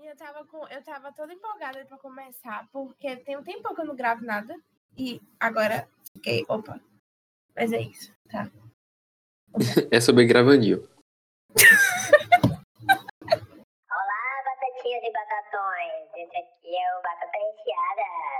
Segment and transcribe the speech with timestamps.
[0.00, 3.84] Eu tava, com, eu tava toda empolgada pra começar, porque tem um tempo que eu
[3.84, 4.56] não gravo nada.
[4.96, 6.80] E agora fiquei, opa.
[7.54, 8.50] Mas é isso, tá?
[9.92, 10.78] é sobre gravandinho.
[12.88, 16.08] Olá, batatinhas e batatões.
[16.16, 17.38] Esse aqui é o Batata
[17.68, 18.32] Recheadas.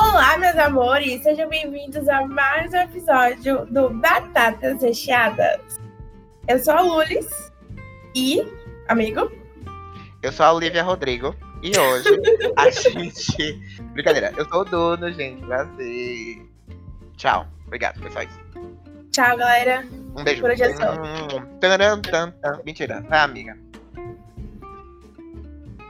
[0.00, 1.24] Olá, meus amores.
[1.24, 5.60] Sejam bem-vindos a mais um episódio do Batatas Recheadas.
[6.46, 7.53] Eu sou a Lulis.
[8.14, 8.46] E,
[8.88, 9.30] amigo?
[10.22, 11.34] Eu sou a Olivia Rodrigo.
[11.62, 12.08] E hoje
[12.56, 13.80] a gente.
[13.92, 15.44] Brincadeira, eu sou o dono, gente.
[15.44, 16.46] Prazer.
[17.16, 17.46] Tchau.
[17.66, 18.40] Obrigado, foi só isso.
[19.10, 19.86] Tchau, galera.
[20.16, 20.40] Um beijo.
[20.40, 20.94] Por hoje é só.
[22.64, 23.56] Mentira, vai, amiga.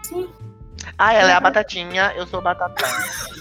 [0.03, 0.31] Sim.
[0.99, 2.89] Ah, ela é a Batatinha, eu sou o Batatão.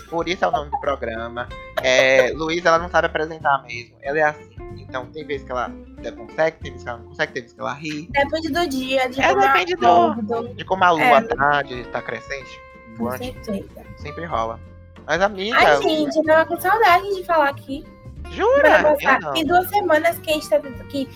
[0.10, 1.48] Por isso é o nome do programa.
[1.82, 3.96] É, Luísa, ela não sabe apresentar mesmo.
[4.02, 4.53] Ela é assim.
[4.78, 5.72] Então, tem vezes que ela
[6.18, 8.10] consegue, tem vezes que ela não consegue, tem vezes que ela ri.
[8.12, 11.22] Depende do dia, de É, como a- depende do- do- De como a lua É.
[11.22, 12.60] tá, de estar crescente.
[12.98, 13.68] Com voante, certeza.
[13.98, 14.60] sempre rola.
[15.06, 17.84] Mas, amiga, Ai, gente, eu tava com saudade de falar aqui.
[18.30, 18.96] jura?
[19.34, 20.88] Tem duas semanas que a gente tá tentando.
[20.88, 21.10] Que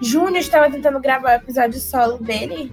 [0.00, 2.72] Júnior estava tentando gravar o episódio solo dele.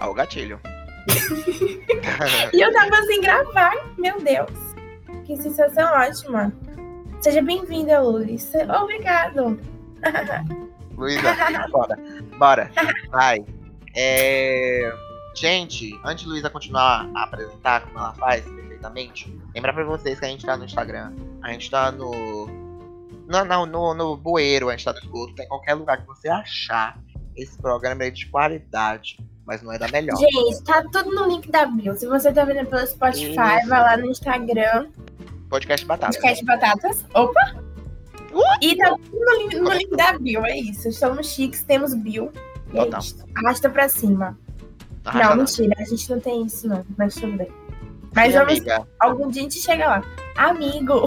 [0.00, 0.60] Ó, o gatilho.
[2.52, 3.72] E eu tava sem gravar.
[3.98, 4.50] Meu Deus.
[5.24, 6.52] Que sensação ótima.
[7.20, 8.50] Seja bem-vinda, Lulis.
[8.82, 9.60] Obrigado.
[10.96, 11.36] Luísa,
[11.70, 11.98] bora.
[12.38, 12.70] Bora.
[13.10, 13.44] Vai.
[13.94, 14.90] É...
[15.34, 20.24] Gente, antes de Luísa continuar a apresentar como ela faz perfeitamente, lembrar pra vocês que
[20.24, 22.46] a gente tá no Instagram, a gente tá no.
[23.26, 26.06] No, no, no, no bueiro, a gente tá no esgoto, tá em qualquer lugar que
[26.06, 26.98] você achar.
[27.36, 30.16] Esse programa é de qualidade, mas não é da melhor.
[30.16, 31.94] Gente, tá tudo no link da bio.
[31.94, 33.68] Se você tá vendo pelo Spotify, Isso.
[33.68, 34.88] vai lá no Instagram.
[35.50, 36.12] Podcast Batata.
[36.12, 37.04] Podcast Batatas.
[37.12, 37.56] Opa!
[38.32, 38.40] Uh!
[38.62, 40.88] E tá no link, no link da bio, é isso.
[40.88, 41.96] Estamos chiques, temos é
[42.72, 43.00] Total.
[43.34, 44.38] Arrasta pra cima.
[45.04, 45.44] Arrasa não, não.
[45.44, 46.86] mentira, a gente não tem isso, não.
[46.96, 47.48] Mas tudo bem.
[48.14, 48.86] Mas Sim, vamos, amiga.
[48.98, 50.04] algum dia a gente chega lá.
[50.36, 51.06] Amigo,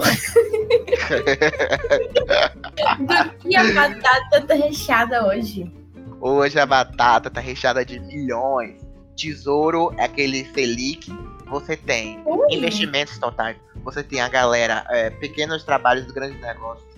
[3.00, 5.72] do que a batata tá recheada hoje?
[6.20, 8.80] Hoje a batata tá recheada de milhões.
[9.16, 11.10] Tesouro é aquele Selic.
[11.46, 13.56] Você tem Ui, investimentos totais.
[13.84, 16.88] Você tem a galera, é, pequenos trabalhos, grandes negócios,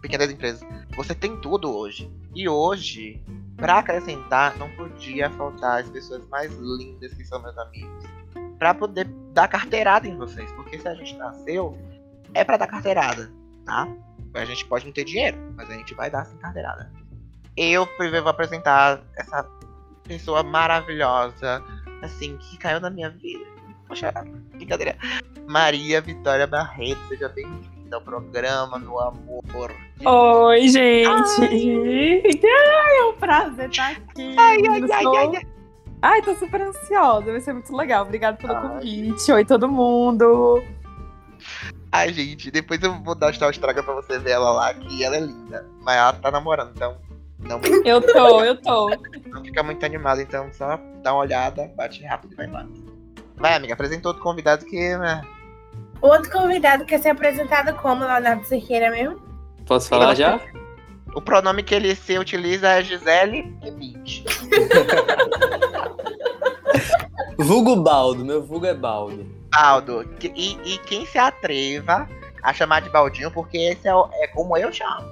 [0.00, 0.66] pequenas empresas.
[0.96, 2.10] Você tem tudo hoje.
[2.34, 3.22] E hoje,
[3.56, 8.04] pra acrescentar, não podia faltar as pessoas mais lindas que são meus amigos.
[8.58, 10.50] Pra poder dar carteirada em vocês.
[10.52, 11.76] Porque se a gente nasceu,
[12.32, 13.30] é pra dar carteirada,
[13.66, 13.88] tá?
[14.34, 16.92] A gente pode não ter dinheiro, mas a gente vai dar essa carteirada.
[17.56, 19.42] Eu primeiro vou apresentar essa
[20.04, 21.62] pessoa maravilhosa,
[22.02, 23.44] assim, que caiu na minha vida.
[23.90, 24.12] Poxa,
[24.54, 24.96] brincadeira.
[25.48, 29.74] Maria Vitória Barreto, seja bem-vinda ao programa, meu amor.
[30.04, 31.08] Oi, gente!
[32.46, 34.36] Ai, é um prazer estar aqui.
[34.38, 35.46] Ai, ai, ai, ai, ai.
[36.02, 38.04] Ai, tô super ansiosa, vai ser muito legal.
[38.04, 38.62] Obrigada pelo Ai.
[38.62, 39.32] convite.
[39.32, 40.62] Oi, todo mundo.
[41.90, 45.16] Ai, gente, depois eu vou dar o estraga pra você ver ela lá, que ela
[45.16, 45.66] é linda.
[45.80, 46.96] Mas ela tá namorando, então
[47.40, 48.88] não, Eu tô, eu tô.
[49.26, 52.68] não fica muito animada, então só dá uma olhada, bate rápido e vai embora.
[53.40, 55.22] Vai, amiga, apresenta outro convidado que, né?
[56.00, 59.20] Outro convidado quer ser apresentado como Leonardo Cerqueira mesmo?
[59.66, 60.40] Posso falar já?
[61.14, 64.22] O pronome que ele se utiliza é Gisele e Bint.
[67.38, 69.26] Vulgo Baldo, meu vulgo é Baldo.
[69.50, 70.08] Baldo.
[70.22, 72.08] E, e quem se atreva
[72.42, 75.06] a chamar de Baldinho, porque esse é, o- é como eu chamo.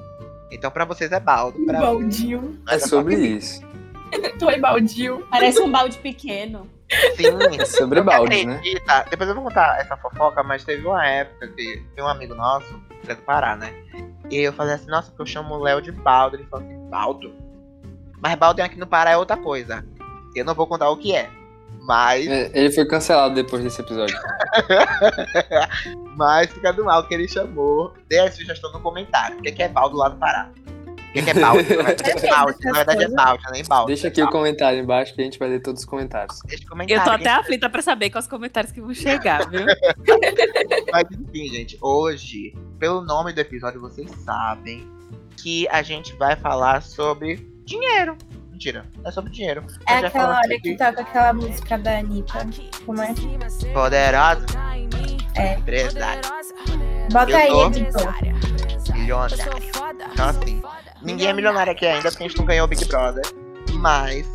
[0.51, 1.59] Então pra vocês é Baldo.
[1.65, 2.61] Pra mim, Baldinho.
[2.69, 3.61] É sobre isso.
[4.39, 5.27] Tu é Baldinho.
[5.31, 6.69] Parece um balde pequeno.
[7.17, 7.61] Sim.
[7.61, 8.55] É sobre Você baldes, né?
[8.55, 9.07] acredita?
[9.11, 12.81] Depois eu vou contar essa fofoca, mas teve uma época que tem um amigo nosso,
[13.05, 13.73] que é do Pará, né?
[14.31, 16.37] E eu falei assim, nossa, porque eu chamo o Léo de Baldo.
[16.37, 17.35] Ele falou assim, Baldo?
[18.21, 19.85] Mas Baldo aqui no Pará é outra coisa.
[20.35, 21.31] Eu não vou contar o que é.
[21.81, 24.17] Mas, É, Ele foi cancelado depois desse episódio.
[26.17, 27.95] mas fica do mal que ele chamou.
[28.09, 29.39] Dê a sugestão no comentário.
[29.39, 30.51] O que que é Baldo lá no Pará?
[31.09, 31.63] O que que é Baldo?
[31.75, 33.87] Na verdade é na verdade é nem Baldo.
[33.87, 36.39] Deixa aqui o comentário embaixo que a gente vai ler todos os comentários.
[36.45, 37.01] Deixa o comentário.
[37.01, 39.65] Eu tô até aflita pra saber quais comentários que vão chegar, viu?
[40.93, 44.87] Mas enfim, gente, hoje, pelo nome do episódio, vocês sabem
[45.37, 48.17] que a gente vai falar sobre dinheiro.
[48.51, 49.65] Mentira, é sobre dinheiro.
[49.89, 52.47] É aquela hora sobre que toca aquela música da Anitta.
[52.85, 53.15] Como é?
[53.73, 54.47] Poderosa
[55.37, 55.55] É.
[55.55, 56.23] empresária,
[57.13, 58.15] Bota Eu aí, editor.
[58.95, 59.45] milionária.
[60.13, 60.63] Então, assim,
[61.09, 63.25] ninguém é milionário aqui ainda porque a gente não ganhou o Big Brother.
[63.75, 64.27] Mas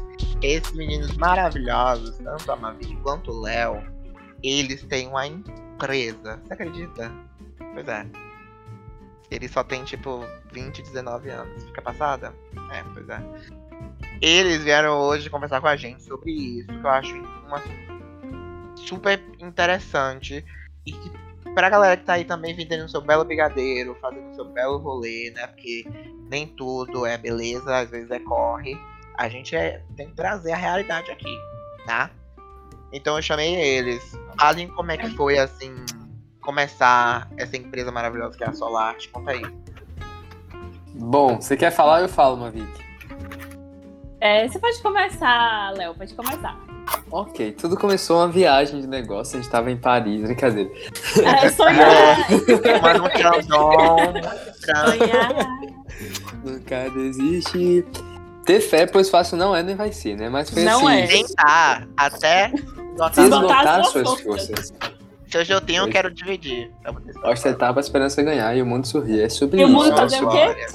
[0.42, 3.84] esses meninos maravilhosos, tanto a Mavi quanto o Léo,
[4.44, 6.42] eles têm uma empresa.
[6.44, 7.12] Você acredita?
[7.74, 8.06] Pois é.
[9.30, 11.64] Eles só têm, tipo, 20, 19 anos.
[11.64, 12.34] Fica passada?
[12.72, 13.22] É, pois é.
[14.22, 17.16] eles vieram hoje conversar com a gente sobre isso, que eu acho
[17.48, 17.62] uma
[18.76, 20.46] super interessante.
[20.86, 21.12] E que
[21.54, 25.48] pra galera que tá aí também vendendo seu belo brigadeiro, fazendo seu belo rolê, né?
[25.48, 25.86] Porque
[26.30, 28.78] nem tudo é beleza, às vezes é corre.
[29.18, 31.38] A gente é, tem que trazer a realidade aqui,
[31.86, 32.10] tá?
[32.92, 34.18] Então eu chamei eles.
[34.38, 35.74] Falem como é que foi, assim,
[36.42, 39.10] começar essa empresa maravilhosa que é a Solarte.
[39.10, 39.44] Conta aí.
[40.96, 42.84] Bom, você quer falar eu falo, Mavic.
[44.20, 46.73] É, você pode começar, Léo, pode começar.
[47.12, 50.70] Ok, tudo começou uma viagem de negócio, a gente tava em Paris, brincadeira.
[51.24, 52.18] É, sonhar,
[52.82, 54.14] Mas não tinha dom.
[54.66, 55.48] sonhar.
[56.44, 57.86] Nunca desiste.
[58.46, 60.28] Ter fé, pois fácil não é nem vai ser, né?
[60.30, 61.08] Mas foi Não assim, é.
[61.08, 62.52] Tentar até
[63.18, 64.74] esgotar as suas forças.
[65.30, 66.70] se hoje eu tenho, eu quero dividir.
[67.24, 69.22] Ostentar pra esperança ganhar e o mundo sorrir.
[69.22, 69.74] É sobre E o isso.
[69.78, 70.66] mundo é fazer o sobre- quê?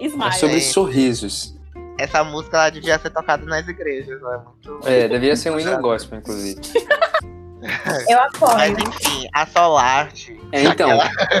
[0.00, 0.32] É Smile.
[0.34, 0.72] sobre Gente.
[0.72, 1.57] sorrisos.
[1.98, 4.88] Essa música ela devia ser tocada nas igrejas, não é muito.
[4.88, 6.60] É, devia ser um hino gospel, inclusive.
[8.08, 8.88] Eu Mas apoio.
[8.88, 10.40] enfim, a Solarte.
[10.52, 10.90] É, então,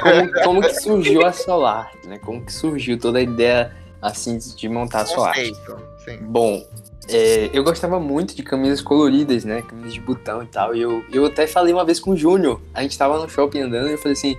[0.02, 2.18] como, como que surgiu a Solar, né?
[2.18, 3.72] Como que surgiu toda a ideia,
[4.02, 5.34] assim, de montar a Solar?
[5.34, 5.78] Conceito.
[6.04, 6.18] Sim.
[6.22, 6.66] Bom,
[7.08, 9.62] é, eu gostava muito de camisas coloridas, né?
[9.62, 10.74] Camisas de botão e tal.
[10.74, 12.60] E eu, eu até falei uma vez com o Júnior.
[12.74, 14.36] A gente tava no shopping andando e eu falei assim: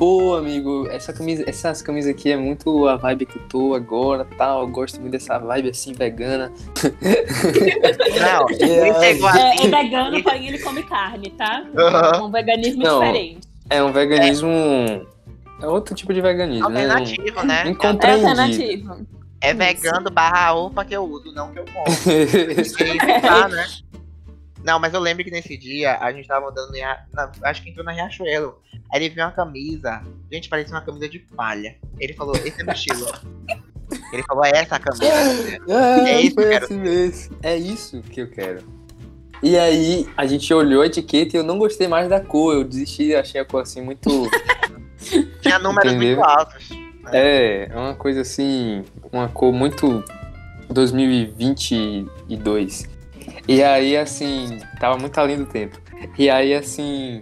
[0.00, 4.26] Pô, amigo, essa camisa, essas camisas aqui é muito a vibe que eu tô agora
[4.38, 4.62] tal.
[4.62, 6.50] Eu gosto muito dessa vibe assim, vegana.
[8.18, 8.56] Não, aí?
[8.98, 9.66] pegou É, assim.
[9.66, 11.62] é vegano, porém ele come carne, tá?
[11.76, 12.24] Aham.
[12.24, 13.00] Um veganismo Não.
[13.00, 13.40] diferente.
[13.68, 14.48] É um veganismo.
[15.60, 16.84] É outro tipo de veganismo, né?
[16.84, 17.62] Alternativo, né?
[17.66, 18.26] É Incompreendido.
[18.30, 19.06] alternativo.
[19.42, 21.84] É vegano barra a roupa que eu uso, não que eu como.
[22.56, 23.66] E tá, né?
[24.64, 26.82] Não, mas eu lembro que nesse dia a gente tava andando em.
[27.12, 28.58] Na- acho que entrou na Riachuelo.
[28.92, 30.02] Aí ele viu uma camisa.
[30.30, 31.76] Gente, parecia uma camisa de palha.
[31.98, 33.06] Ele falou, esse é meu estilo.
[34.12, 35.04] Ele falou, é essa a camisa.
[35.68, 36.64] Ah, É isso que eu foi quero.
[36.64, 37.36] assim mesmo.
[37.42, 38.62] É isso que eu quero.
[39.42, 42.54] E aí, a gente olhou a etiqueta e eu não gostei mais da cor.
[42.54, 44.08] Eu desisti, achei a cor assim muito.
[45.42, 46.16] Tinha números Entendeu?
[46.18, 46.68] muito altos.
[47.12, 48.84] é, é uma coisa assim.
[49.12, 50.04] Uma cor muito
[50.68, 52.88] 2022.
[53.50, 55.76] E aí, assim, tava muito além do tempo.
[56.16, 57.20] E aí, assim,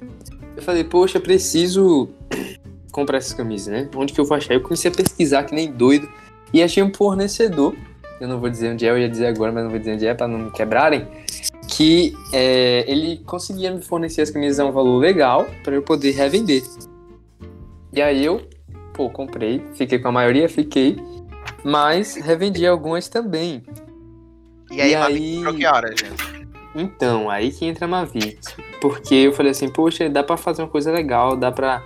[0.55, 2.11] eu falei, poxa, preciso
[2.93, 3.89] comprar essas camisas, né?
[3.97, 4.53] Onde que eu vou achar?
[4.53, 6.07] Eu comecei a pesquisar que nem doido.
[6.53, 7.75] E achei um fornecedor.
[8.21, 10.07] Eu não vou dizer onde é, eu ia dizer agora, mas não vou dizer onde
[10.07, 11.09] é pra não me quebrarem.
[11.67, 16.11] Que é, ele conseguia me fornecer as camisas a um valor legal para eu poder
[16.11, 16.63] revender.
[17.91, 18.43] E aí eu,
[18.93, 20.99] pô, comprei, fiquei com a maioria, fiquei.
[21.65, 23.65] Mas revendi algumas também.
[24.79, 26.49] E aí, E uma aí- que horas, gente?
[26.75, 28.39] Então, aí que entra a Mavic.
[28.81, 31.83] Porque eu falei assim, poxa, dá pra fazer uma coisa legal, dá pra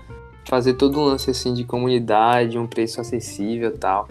[0.46, 4.06] fazer todo um lance assim de comunidade, um preço acessível e tal.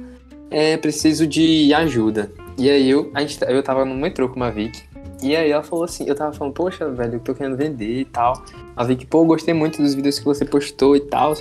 [0.49, 2.31] É preciso de ajuda.
[2.57, 4.81] E aí eu, a gente, eu tava no metrô com a Mavic.
[5.21, 8.05] E aí ela falou assim, eu tava falando, poxa, velho, eu tô querendo vender e
[8.05, 8.43] tal.
[8.75, 11.35] A Vic, pô, gostei muito dos vídeos que você postou e tal.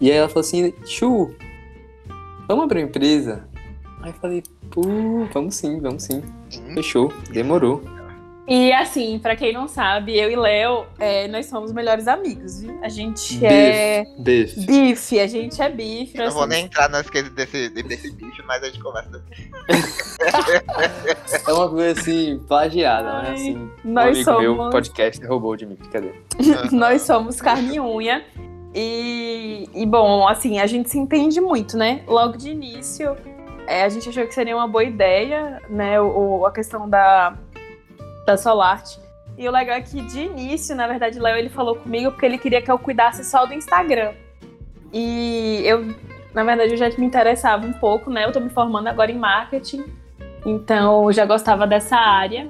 [0.00, 1.34] E aí ela falou assim, Chu,
[2.46, 3.48] vamos abrir uma empresa?
[4.00, 4.82] Aí eu falei, pô,
[5.32, 6.22] vamos sim, vamos sim.
[6.74, 7.82] Fechou, demorou.
[8.48, 12.78] E assim, pra quem não sabe, eu e Léo, é, nós somos melhores amigos, viu?
[12.80, 13.44] A gente Bife.
[13.44, 14.60] é Bife.
[14.64, 16.16] bife, a gente é bife.
[16.16, 19.20] Não vou somos- nem entrar nas coisas desse, desse bicho, mas a gente conversa.
[21.48, 23.28] É uma coisa assim, plagiada, né?
[23.30, 26.12] Ai, Assim, um Nós meu, somos, podcast, roubou de mim, cadê?
[26.72, 28.24] nós somos carne e unha.
[28.74, 32.02] E, e, bom, assim, a gente se entende muito, né?
[32.06, 33.16] Logo de início,
[33.66, 36.00] é, a gente achou que seria uma boa ideia, né?
[36.00, 37.36] O, a questão da,
[38.24, 38.98] da Solarte.
[39.36, 42.38] E o legal é que de início, na verdade, Léo ele falou comigo porque ele
[42.38, 44.14] queria que eu cuidasse só do Instagram.
[44.92, 45.94] E eu,
[46.32, 48.24] na verdade, eu já me interessava um pouco, né?
[48.24, 49.84] Eu tô me formando agora em marketing.
[50.44, 52.48] Então, eu já gostava dessa área.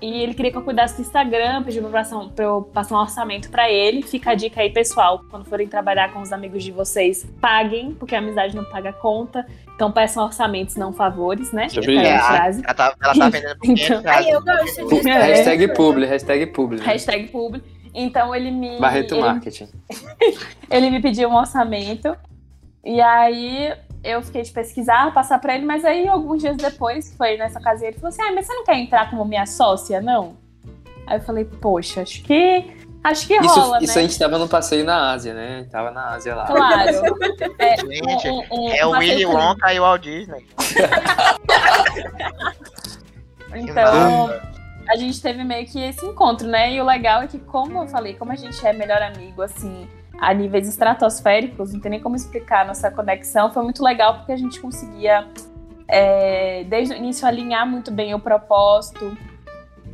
[0.00, 3.00] E ele queria que eu cuidasse do Instagram, pediu pra, passar- pra eu passar um
[3.00, 4.02] orçamento pra ele.
[4.02, 5.22] Fica a dica aí, pessoal.
[5.30, 9.46] Quando forem trabalhar com os amigos de vocês, paguem, porque a amizade não paga conta.
[9.74, 11.68] Então peçam orçamentos, não favores, né?
[11.68, 12.62] Sobre Essa é a frase.
[12.64, 14.12] Ela tá, ela tá vendendo por 500 Então.
[14.12, 15.08] Ai, eu gosto disso.
[15.08, 15.12] É.
[15.22, 16.78] Hashtag publi, hashtag publi.
[16.78, 16.84] né?
[16.86, 17.66] Hashtag público.
[17.94, 18.78] Então ele me.
[18.78, 19.68] Barreto ele, Marketing.
[20.70, 22.16] ele me pediu um orçamento.
[22.84, 23.72] E aí
[24.04, 27.88] eu fiquei de pesquisar, passar pra ele, mas aí alguns dias depois, foi nessa ocasião,
[27.88, 30.36] ele falou assim: Ah, mas você não quer entrar como minha sócia, não?
[31.06, 32.64] Aí eu falei, poxa, acho que.
[33.02, 34.00] Acho que Isso, rola, isso né?
[34.00, 35.66] a gente tava no passeio na Ásia, né?
[35.70, 36.46] Tava na Ásia lá.
[36.46, 37.02] Claro.
[37.58, 40.46] É, Gente, um- um- um É o Willy Wonka e o Walt Disney.
[43.54, 44.30] Então,
[44.88, 46.72] a gente teve meio que esse encontro, né?
[46.72, 49.88] E o legal é que, como eu falei, como a gente é melhor amigo, assim,
[50.18, 54.32] a níveis estratosféricos, não tem nem como explicar a nossa conexão, foi muito legal porque
[54.32, 55.26] a gente conseguia
[55.88, 59.16] é, desde o início, alinhar muito bem o propósito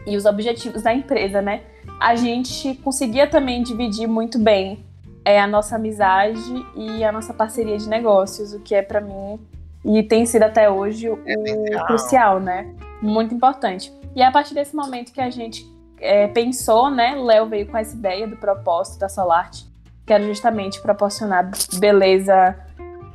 [0.06, 1.62] e os objetivos da empresa, né?
[1.98, 4.84] A gente conseguia também dividir muito bem
[5.24, 9.38] é, a nossa amizade e a nossa parceria de negócios, o que é para mim
[9.84, 11.86] e tem sido até hoje o Essencial.
[11.86, 12.74] crucial, né?
[13.00, 13.92] Muito importante.
[14.14, 15.66] E é a partir desse momento que a gente
[15.98, 17.14] é, pensou, né?
[17.14, 19.66] Léo veio com essa ideia do propósito da Solarte,
[20.06, 22.56] que era justamente proporcionar beleza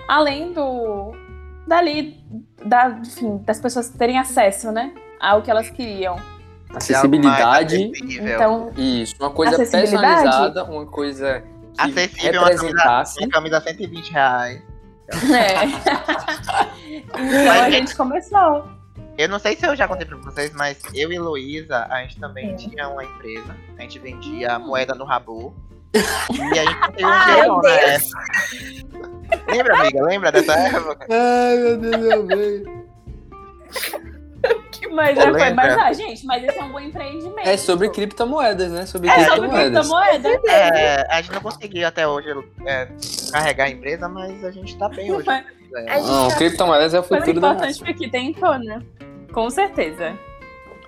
[0.07, 1.13] além do
[1.67, 2.23] dali
[2.65, 6.17] da, enfim, das pessoas terem acesso, né, ao que elas queriam.
[6.73, 7.75] Acessibilidade.
[7.93, 8.35] Acessível.
[8.35, 11.41] Então, Isso, uma coisa personalizada, uma coisa
[11.73, 13.19] que Acessível, uma camisa, representasse.
[13.19, 14.61] uma camisa 120 reais.
[15.07, 15.65] é.
[17.17, 18.65] então a gente começou.
[19.17, 22.19] Eu não sei se eu já contei pra vocês, mas eu e Luísa, a gente
[22.19, 22.55] também É.
[22.55, 23.55] tinha uma empresa.
[23.77, 25.55] A gente vendia moeda no Rabu.
[25.95, 28.17] E a gente tem um Ai, nessa.
[29.47, 30.03] Lembra, amiga?
[30.03, 31.07] Lembra dessa época?
[31.09, 32.75] Ai, meu Deus, meu Deus.
[34.91, 35.53] Mas, é, foi, Lembra?
[35.55, 37.47] mas ah, gente, mas esse é um bom empreendimento.
[37.49, 38.85] É sobre criptomoedas, né?
[38.85, 40.21] Sobre É sobre criptomoedas.
[40.21, 40.51] criptomoeda.
[40.77, 42.27] É, a gente não conseguiu até hoje
[42.65, 42.87] é,
[43.31, 45.25] carregar a empresa, mas a gente tá bem hoje.
[45.29, 48.81] Gente Não, tá- criptomoedas é o futuro da importante porque tentou, né?
[49.33, 50.13] Com certeza.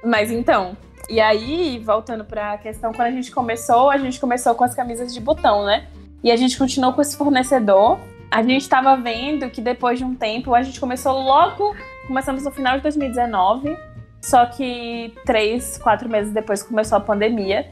[0.04, 0.78] Mas então,
[1.10, 5.14] e aí, voltando pra questão, quando a gente começou, a gente começou com as camisas
[5.14, 5.88] de botão, né?
[6.22, 7.98] E a gente continuou com esse fornecedor.
[8.30, 11.74] A gente tava vendo que depois de um tempo, a gente começou logo,
[12.08, 13.78] começamos no final de 2019,
[14.22, 17.72] só que três, quatro meses depois começou a pandemia.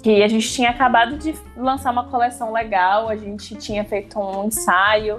[0.00, 4.44] Que a gente tinha acabado de lançar uma coleção legal, a gente tinha feito um
[4.44, 5.18] ensaio,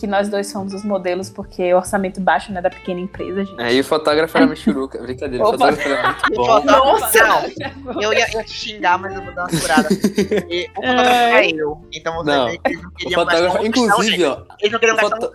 [0.00, 3.60] que nós dois fomos os modelos, porque o orçamento baixo né, da pequena empresa, gente.
[3.60, 5.00] É, e o fotógrafo era Michuruca.
[5.02, 6.64] Brincadeira, o fotógrafo era muito bom.
[6.64, 7.24] Nossa!
[7.84, 9.88] Não, eu ia, ia te xingar, mas eu vou dar uma segurada.
[10.48, 11.84] E o fotógrafo é eu.
[11.92, 14.24] Então você Não, vê que eles não queriam mais fotógrafo, inclusive, gente.
[14.24, 15.32] ó, Eles não queriam o, gastar foto-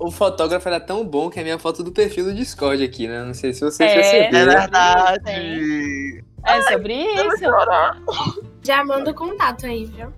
[0.00, 3.06] o fotógrafo era tão bom que é a minha foto do perfil do Discord aqui,
[3.08, 3.22] né?
[3.24, 3.94] Não sei se vocês É.
[3.94, 4.52] perceberam.
[4.52, 6.24] É verdade.
[6.46, 7.44] É sobre isso.
[8.62, 10.12] Já manda o contato aí, viu?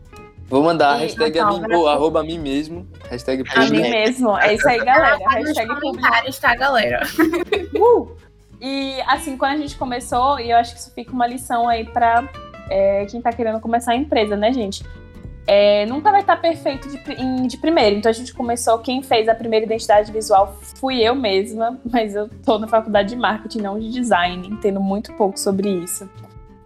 [0.51, 2.85] Vou mandar a E hashtag a mim, ou arroba a mim mesmo.
[3.09, 4.37] Hashtag A mim mesmo.
[4.37, 5.17] É isso aí, galera.
[5.21, 7.01] Tá nos Hashtag comentários, tá, galera?
[7.79, 8.11] Uh!
[8.61, 11.85] E assim, quando a gente começou, e eu acho que isso fica uma lição aí
[11.85, 12.29] pra
[12.69, 14.85] é, quem tá querendo começar a empresa, né, gente?
[15.47, 17.97] É, nunca vai estar perfeito de, de primeiro.
[17.97, 22.29] Então a gente começou, quem fez a primeira identidade visual fui eu mesma, mas eu
[22.45, 26.11] tô na faculdade de marketing, não de design, entendo muito pouco sobre isso.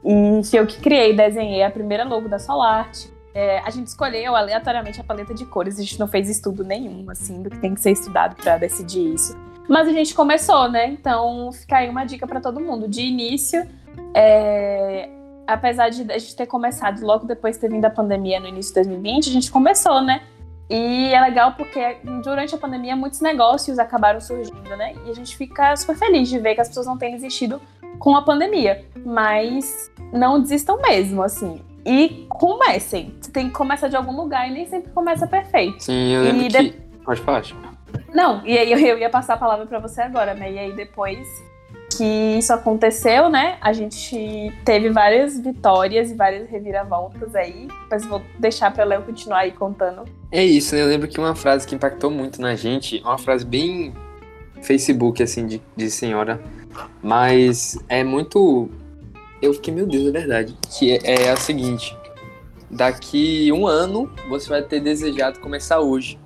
[0.03, 3.14] E fui eu que criei, desenhei a primeira logo da Solarte.
[3.35, 7.11] É, a gente escolheu aleatoriamente a paleta de cores, a gente não fez estudo nenhum,
[7.11, 9.37] assim, do que tem que ser estudado pra decidir isso.
[9.69, 10.87] Mas a gente começou, né?
[10.89, 12.87] Então fica aí uma dica pra todo mundo.
[12.87, 13.67] De início,
[14.15, 15.09] é,
[15.47, 18.71] apesar de a gente ter começado logo depois de ter vindo a pandemia no início
[18.71, 20.23] de 2020, a gente começou, né?
[20.69, 24.95] E é legal porque durante a pandemia muitos negócios acabaram surgindo, né?
[25.07, 27.61] E a gente fica super feliz de ver que as pessoas não têm desistido
[27.99, 28.85] com a pandemia.
[29.05, 31.61] Mas não desistam mesmo, assim.
[31.87, 33.15] E comecem.
[33.21, 35.83] Você tem que começar de algum lugar e nem sempre começa perfeito.
[35.83, 36.63] Sim, eu lembro E que...
[36.71, 37.43] de- Pode falar.
[38.15, 40.51] Não, e aí eu, ia passar a palavra pra você agora, né?
[40.53, 41.27] E aí depois
[41.97, 42.05] que
[42.39, 43.57] isso aconteceu, né?
[43.61, 47.69] A gente teve várias vitórias e várias reviravoltas aí.
[47.91, 50.03] Mas vou deixar pra Léo continuar aí contando.
[50.33, 50.83] É isso, né?
[50.83, 53.93] Eu lembro que uma frase que impactou muito na gente, uma frase bem
[54.63, 56.41] Facebook, assim, de, de senhora,
[57.03, 58.71] mas é muito.
[59.41, 60.57] Eu fiquei, meu Deus, é verdade.
[60.79, 61.97] Que é, é a seguinte:
[62.71, 66.19] daqui um ano você vai ter desejado começar hoje.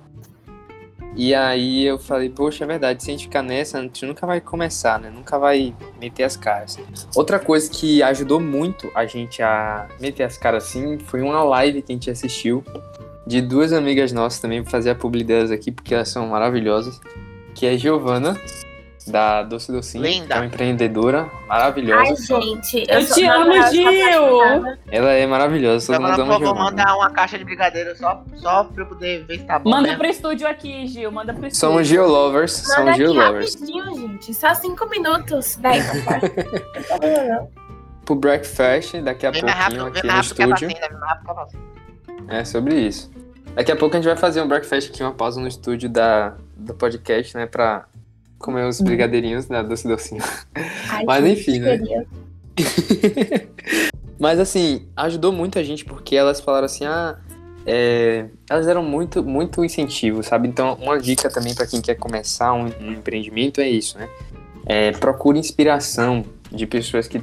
[1.15, 4.25] E aí eu falei, poxa, é verdade, se a gente ficar nessa, a gente nunca
[4.25, 5.09] vai começar, né?
[5.09, 6.77] Nunca vai meter as caras.
[7.15, 11.81] Outra coisa que ajudou muito a gente a meter as caras assim foi uma live
[11.81, 12.63] que a gente assistiu
[13.25, 17.01] de duas amigas nossas também, fazer a publi delas aqui, porque elas são maravilhosas,
[17.53, 18.39] que é Giovana,
[19.09, 20.27] da Doce Docinho, Linda.
[20.27, 22.41] que é uma empreendedora Ai, maravilhosa.
[22.41, 22.85] gente.
[22.87, 24.77] Eu sou- te amo, eu Gil!
[24.91, 26.59] Ela é maravilhosa, todo mundo ama Giovana.
[26.65, 29.69] mandar uma caixa de brigadeiro só, só pra eu poder ver se tá bom.
[29.69, 29.97] Manda né?
[29.97, 31.11] pro estúdio aqui, Gil.
[31.11, 31.59] Manda pro estúdio.
[31.59, 33.53] Somos Geolovers, Manda somos aqui Geolovers.
[33.55, 34.33] rapidinho, gente.
[34.33, 35.57] Só cinco minutos.
[35.57, 35.69] Não.
[38.05, 40.49] Pro Breakfast, daqui a Vem pouquinho rápido, vem aqui no a estúdio.
[40.69, 40.79] vacina.
[42.27, 43.11] É sobre isso.
[43.53, 46.33] Daqui a pouco a gente vai fazer um breakfast aqui, uma pausa no estúdio da,
[46.55, 47.45] do podcast, né?
[47.45, 47.85] Pra
[48.39, 50.23] comer os brigadeirinhos da Doce Docinho.
[50.89, 51.77] Ai, Mas enfim, né?
[54.19, 57.17] Mas assim, ajudou muito a gente porque elas falaram assim, ah,
[57.65, 60.47] é, elas deram muito, muito incentivo, sabe?
[60.47, 64.09] Então, uma dica também para quem quer começar um, um empreendimento é isso, né?
[64.65, 67.21] É, procure inspiração de pessoas que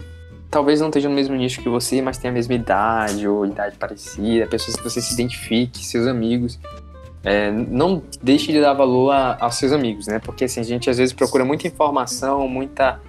[0.51, 3.77] talvez não estejam no mesmo nicho que você, mas tenham a mesma idade ou idade
[3.77, 6.59] parecida, pessoas que você se identifique, seus amigos.
[7.27, 10.21] É, não deixe de dar valor a- aos seus amigos, né?
[10.21, 13.01] Porque assim, a gente às vezes procura muita informação, muita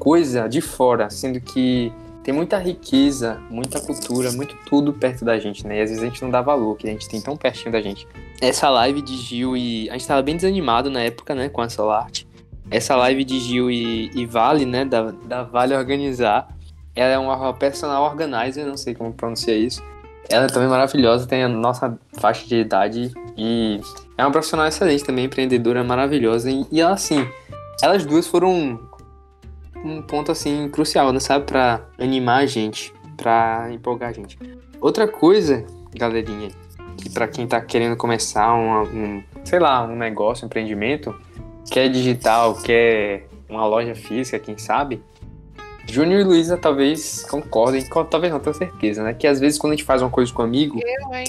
[0.00, 1.92] coisa de fora, sendo que
[2.24, 5.78] tem muita riqueza, muita cultura, muito tudo perto da gente, né?
[5.78, 7.80] E às vezes a gente não dá valor, que a gente tem tão pertinho da
[7.80, 8.06] gente.
[8.40, 9.88] Essa live de Gil e.
[9.90, 12.26] A gente tava bem desanimado na época, né, com a Solarte.
[12.68, 16.48] Essa live de Gil e, e Vale, né, da, da Vale Organizar,
[16.96, 19.82] ela é uma personal organizer, não sei como pronunciar isso.
[20.28, 23.80] Ela é também maravilhosa, tem a nossa faixa de idade e
[24.16, 26.50] é uma profissional excelente também, empreendedora maravilhosa.
[26.50, 27.26] E, e ela, assim,
[27.82, 28.80] elas duas foram
[29.84, 31.44] um ponto, assim, crucial, né, sabe?
[31.44, 34.38] Pra animar a gente, pra empolgar a gente.
[34.80, 36.50] Outra coisa, galerinha,
[36.96, 41.14] que pra quem tá querendo começar uma- um, sei lá, um negócio, um empreendimento,
[41.70, 45.02] quer digital, quer uma loja física, quem sabe,
[45.86, 49.14] Júnior e Luísa talvez concordem, co- talvez não, tenho certeza, né?
[49.14, 51.24] Que às vezes quando a gente faz uma coisa com um amigo, Eu, hein?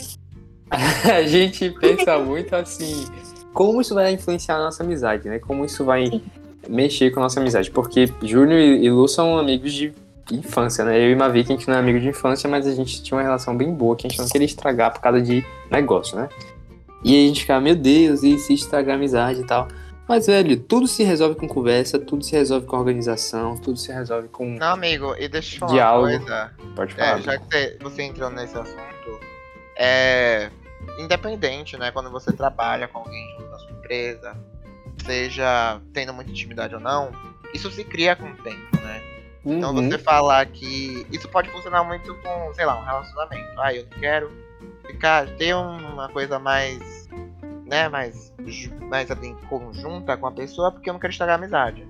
[1.14, 3.06] a gente pensa muito assim,
[3.54, 5.40] como isso vai influenciar a nossa amizade, né?
[5.40, 6.22] Como isso vai
[6.68, 7.70] mexer com a nossa amizade.
[7.72, 9.94] Porque Júnior e Lu são amigos de
[10.32, 10.98] infância, né?
[10.98, 13.18] Eu e Mavi, que a gente não é amigo de infância, mas a gente tinha
[13.18, 16.30] uma relação bem boa, que a gente não queria estragar por causa de negócio, né?
[17.04, 19.68] E a gente ficava, meu Deus, e se estragar a amizade e tal.
[20.08, 24.28] Mas, velho, tudo se resolve com conversa, tudo se resolve com organização, tudo se resolve
[24.28, 24.46] com.
[24.58, 26.08] Não, amigo, e deixa eu falar Diálogo.
[26.10, 26.54] uma coisa.
[26.76, 27.20] Pode falar.
[27.20, 29.20] É, já que você, entrou nesse assunto,
[29.78, 30.50] é
[31.00, 31.92] independente, né?
[31.92, 34.38] Quando você trabalha com alguém junto na sua empresa,
[35.06, 37.12] seja tendo muita intimidade ou não,
[37.54, 39.02] isso se cria com o tempo, né?
[39.46, 39.90] Então Uhum.
[39.90, 43.48] você falar que isso pode funcionar muito com, sei lá, um relacionamento.
[43.60, 44.32] Ah, eu não quero
[44.86, 47.08] ficar ter uma coisa mais,
[47.66, 48.34] né, mais
[48.90, 51.88] mais assim, conjunta com a pessoa porque eu não quero estragar a amizade.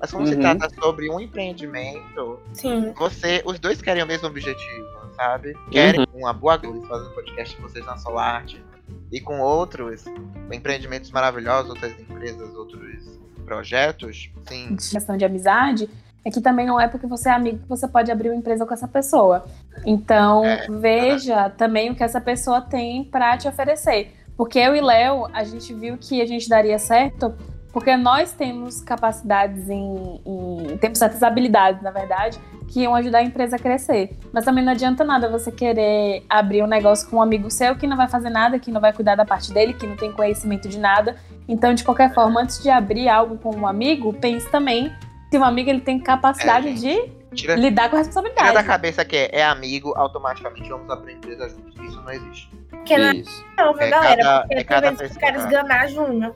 [0.00, 0.40] Mas quando se Uhum.
[0.40, 2.92] trata sobre um empreendimento, Sim.
[2.96, 4.86] você, os dois querem o mesmo objetivo,
[5.16, 5.56] sabe?
[5.70, 6.06] Querem Uhum.
[6.20, 8.64] uma boa luz fazendo podcast de vocês na Solarte
[9.12, 10.04] e com outros
[10.50, 14.76] empreendimentos maravilhosos, outras empresas, outros projetos, sim.
[14.76, 15.88] questão de amizade,
[16.24, 18.64] é que também não é porque você é amigo que você pode abrir uma empresa
[18.64, 19.44] com essa pessoa.
[19.84, 24.12] Então, É, veja também o que essa pessoa tem pra te oferecer.
[24.42, 27.32] Porque eu e Léo, a gente viu que a gente daria certo
[27.72, 33.22] porque nós temos capacidades em, em- temos certas habilidades, na verdade, que iam ajudar a
[33.22, 34.18] empresa a crescer.
[34.32, 37.86] Mas também não adianta nada você querer abrir um negócio com um amigo seu que
[37.86, 40.68] não vai fazer nada, que não vai cuidar da parte dele, que não tem conhecimento
[40.68, 41.14] de nada.
[41.46, 44.92] Então, de qualquer forma, antes de abrir algo com um amigo, pense também
[45.30, 48.54] se um amigo ele tem capacidade É, de Tira, lidar com a tira responsabilidade.
[48.54, 51.74] da cabeça que é, é amigo, automaticamente vamos abrir empresa juntos.
[51.84, 52.50] Isso não existe.
[52.70, 53.44] Porque não é Isso.
[53.56, 54.22] não, viu, É galera?
[54.22, 55.36] cada- porque é cada eu quero pessoa.
[55.46, 56.34] esganar Júnior.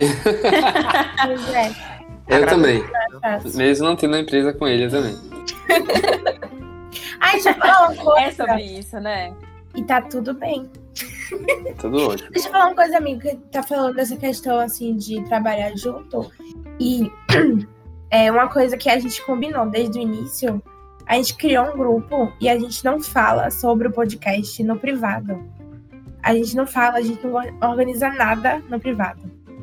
[2.28, 2.82] é, Eu também.
[2.82, 3.56] é fácil.
[3.58, 5.14] Mesmo não tendo uma empresa com ele, eu também.
[7.20, 8.20] Ai, deixa eu falar uma coisa.
[8.26, 9.34] É sobre isso, né?
[9.74, 10.70] E tá tudo bem.
[11.78, 12.30] Tudo ótimo.
[12.30, 16.30] Deixa eu falar uma coisa, amigo, que tá falando dessa questão, assim, de trabalhar junto.
[16.80, 17.10] E
[18.10, 20.62] é uma coisa que a gente combinou desde o início.
[21.06, 25.42] A gente criou um grupo e a gente não fala sobre o podcast no privado.
[26.22, 29.20] A gente não fala, a gente não organiza nada no privado.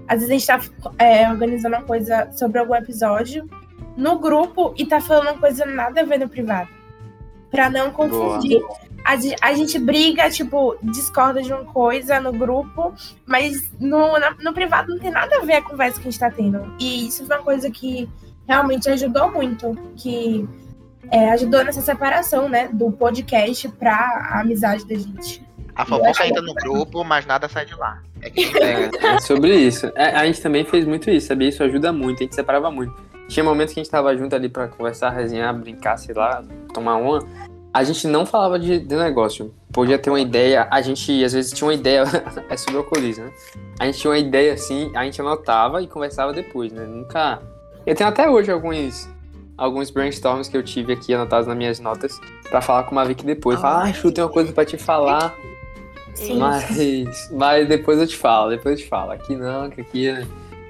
[0.07, 3.47] Às vezes a gente tá é, organizando uma coisa sobre algum episódio
[3.97, 6.69] no grupo e tá falando uma coisa nada a ver no privado.
[7.51, 8.61] Pra não confundir.
[9.03, 9.13] A,
[9.49, 12.93] a gente briga, tipo, discorda de uma coisa no grupo,
[13.25, 16.19] mas no, na- no privado não tem nada a ver a conversa que a gente
[16.19, 16.73] tá tendo.
[16.79, 18.09] E isso foi uma coisa que
[18.47, 19.77] realmente ajudou muito.
[19.95, 20.47] Que
[21.11, 22.69] é, ajudou nessa separação, né?
[22.71, 25.45] Do podcast pra amizade da gente.
[25.75, 28.01] A fofoca entra no grupo, mas nada sai de lá.
[28.21, 28.89] É que pega.
[29.05, 29.91] É sobre isso.
[29.95, 31.49] É, a gente também fez muito isso, sabia?
[31.49, 32.95] Isso ajuda muito, a gente separava muito.
[33.27, 36.95] Tinha momentos que a gente tava junto ali pra conversar, resenhar, brincar, sei lá, tomar
[36.95, 37.19] uma.
[37.73, 39.53] A gente não falava de, de negócio.
[39.71, 42.05] Podia ter uma ideia, a gente às vezes tinha uma ideia,
[42.49, 43.33] é sobre o alcoolismo, né?
[43.77, 46.85] A gente tinha uma ideia assim, a gente anotava e conversava depois, né?
[46.85, 47.41] Nunca.
[47.85, 49.07] Eu tenho até hoje alguns,
[49.57, 52.19] alguns brainstorms que eu tive aqui anotados nas minhas notas
[52.49, 53.59] pra falar com o Mavic depois.
[53.59, 55.35] Falar, ah, Chu, tem uma coisa pra te falar.
[56.15, 56.39] Sim.
[56.39, 59.11] Mas, mas depois eu te falo, depois eu te falo.
[59.11, 60.25] Aqui não, que aqui é,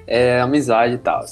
[0.06, 1.24] é amizade e tal.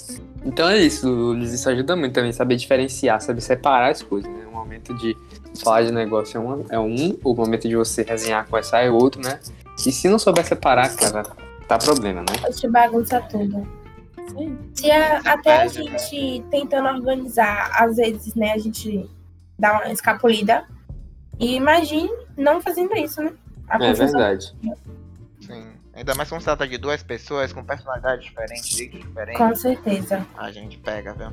[0.45, 4.45] Então é isso, Luiz, isso ajuda muito também, saber diferenciar, saber separar as coisas, né?
[4.47, 5.17] O momento de
[5.63, 9.23] falar de negócio é, uma, é um, o momento de você resenhar, conversar é outro,
[9.23, 9.41] né?
[9.87, 11.25] E se não souber separar, cara,
[11.67, 12.37] tá problema, né?
[12.45, 13.67] A gente bagunça tudo.
[14.75, 19.09] Se a- até a gente tentando organizar, às vezes, né, a gente
[19.59, 20.67] dá uma escapulida.
[21.39, 23.33] E imagine não fazendo isso, né?
[23.69, 24.55] A É verdade.
[25.41, 25.67] Sim.
[25.95, 30.27] Ainda mais quando se trata de duas pessoas com personalidades diferentes, jeitos diferentes, Com certeza.
[30.37, 31.29] a gente pega, viu?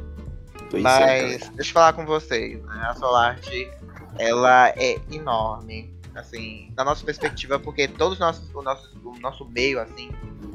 [0.69, 2.81] Pois Mas é, deixa eu falar com vocês, né?
[2.87, 3.69] A Solarte,
[4.17, 5.91] ela é enorme.
[6.15, 10.09] Assim, da nossa perspectiva, porque todos os nossos, o nosso, o nosso meio, assim,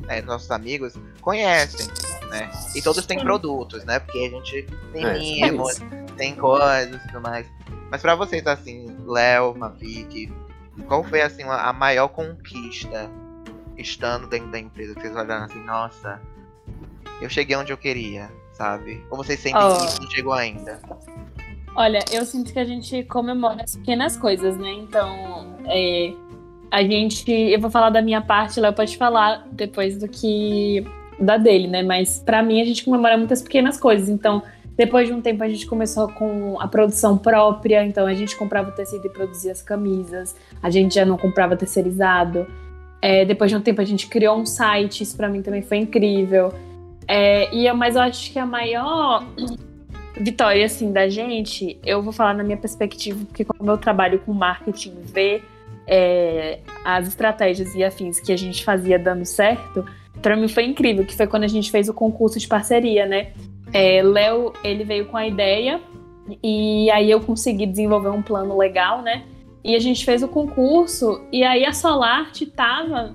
[0.06, 1.86] né, nossos amigos conhecem,
[2.28, 2.50] né?
[2.74, 3.98] E todos têm produtos, né?
[3.98, 5.80] Porque a gente tem É, mimos,
[6.16, 7.46] tem coisas e tudo mais.
[7.90, 10.32] Mas pra vocês, assim, Léo, Mavic,
[10.86, 13.08] qual foi, assim, a a maior conquista
[13.78, 14.94] estando dentro da empresa?
[14.94, 16.20] Que vocês olharam assim, nossa,
[17.20, 19.04] eu cheguei onde eu queria, sabe?
[19.10, 19.76] Ou vocês sentem Oh.
[19.94, 20.80] que não chegou ainda?
[21.76, 24.72] Olha, eu sinto que a gente comemora as pequenas coisas, né?
[24.72, 25.08] Então,
[25.66, 26.12] é,
[26.70, 27.30] a gente.
[27.30, 30.84] Eu vou falar da minha parte, Léo pode falar depois do que.
[31.20, 31.82] da dele, né?
[31.82, 34.08] Mas pra mim a gente comemora muitas pequenas coisas.
[34.08, 34.42] Então,
[34.74, 37.84] depois de um tempo a gente começou com a produção própria.
[37.84, 40.34] Então, a gente comprava o tecido e produzia as camisas.
[40.62, 42.46] A gente já não comprava terceirizado.
[43.02, 45.02] É, depois de um tempo a gente criou um site.
[45.02, 46.54] Isso pra mim também foi incrível.
[47.06, 49.22] É, e, eu- mas eu acho que a maior
[50.16, 54.32] vitória assim da gente, eu vou falar na minha perspectiva, porque como eu trabalho com
[54.32, 55.44] marketing, ver
[55.86, 59.84] é, as estratégias e afins que a gente fazia dando certo,
[60.20, 63.32] pra mim foi incrível, que foi quando a gente fez o concurso de parceria, né?
[63.72, 65.80] É, Léo, ele veio com a ideia
[66.42, 69.24] e aí eu consegui desenvolver um plano legal, né?
[69.62, 73.14] E a gente fez o concurso e aí a Solarte tava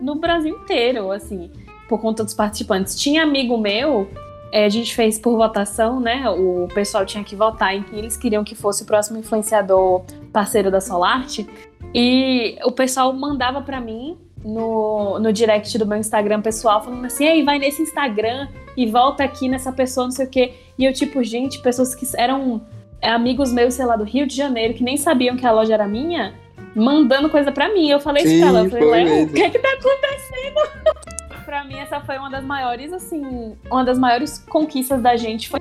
[0.00, 1.50] no Brasil inteiro, assim,
[1.88, 2.98] por conta dos participantes.
[2.98, 4.08] Tinha amigo meu
[4.52, 6.28] é, a gente fez por votação, né?
[6.30, 10.70] O pessoal tinha que votar em quem eles queriam que fosse o próximo influenciador parceiro
[10.70, 11.46] da Solarte.
[11.94, 17.24] E o pessoal mandava pra mim no, no direct do meu Instagram pessoal, falando assim:
[17.24, 20.54] Ei, vai nesse Instagram e volta aqui nessa pessoa, não sei o quê.
[20.78, 22.62] E eu, tipo, gente, pessoas que eram
[23.02, 25.88] amigos meus, sei lá, do Rio de Janeiro, que nem sabiam que a loja era
[25.88, 26.34] minha,
[26.74, 27.90] mandando coisa pra mim.
[27.90, 31.15] Eu falei isso Sim, pra ela, eu falei, Léo, o que é que tá acontecendo?
[31.46, 35.60] Pra mim, essa foi uma das maiores, assim, uma das maiores conquistas da gente foi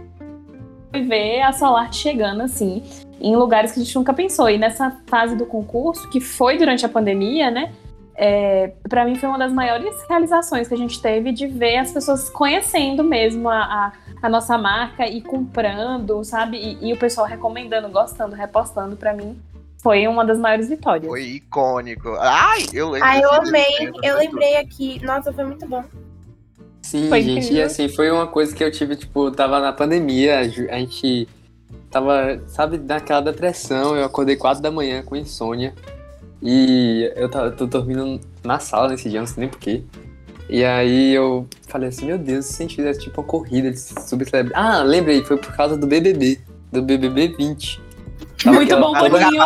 [0.91, 2.83] ver a Solarte chegando, assim,
[3.21, 4.49] em lugares que a gente nunca pensou.
[4.49, 7.71] E nessa fase do concurso, que foi durante a pandemia, né?
[8.15, 11.91] É, para mim foi uma das maiores realizações que a gente teve de ver as
[11.91, 16.57] pessoas conhecendo mesmo a, a, a nossa marca e comprando, sabe?
[16.57, 19.37] E, e o pessoal recomendando, gostando, repostando, pra mim
[19.81, 21.07] foi uma das maiores vitórias.
[21.07, 22.09] Foi icônico.
[22.19, 23.07] Ai, eu lembro.
[23.07, 23.91] Ai, eu amei.
[24.03, 25.03] Eu lembrei aqui.
[25.03, 25.83] Nossa, foi muito bom.
[26.81, 27.65] Sim, Foi gente, e incrível.
[27.65, 31.27] assim, foi uma coisa que eu tive, tipo, tava na pandemia, a gente
[31.89, 35.73] tava, sabe, naquela depressão, eu acordei quatro da manhã com insônia,
[36.43, 39.81] e eu tava, tô dormindo na sala nesse dia, não sei nem porquê.
[40.47, 43.79] E aí eu falei assim, meu Deus, se a gente fizesse tipo uma corrida de
[43.79, 44.51] subcelebridade.
[44.53, 46.39] Ah, lembrei, foi por causa do BBB,
[46.71, 47.81] do BBB 20.
[48.45, 49.43] Tava Muito bom, Boninho.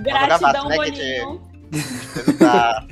[0.00, 1.40] Gratidão, né, Boninho.
[1.72, 2.84] fez A,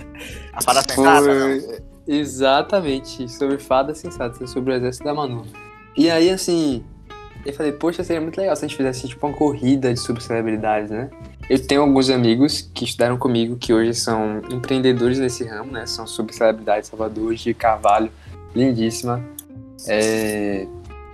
[0.53, 5.47] a fada sensata, exatamente sobre fada sensata, sobre o exército da Manu.
[5.97, 6.85] E aí, assim,
[7.47, 10.91] eu falei, poxa, seria muito legal se a gente fizesse tipo uma corrida de subcelebridades,
[10.91, 11.09] né?
[11.49, 15.87] Eu tenho alguns amigos que estudaram comigo que hoje são empreendedores nesse ramo, né?
[15.87, 18.11] São subcelebridades Salvador de Carvalho,
[18.57, 19.23] lindíssima.
[19.87, 20.67] É,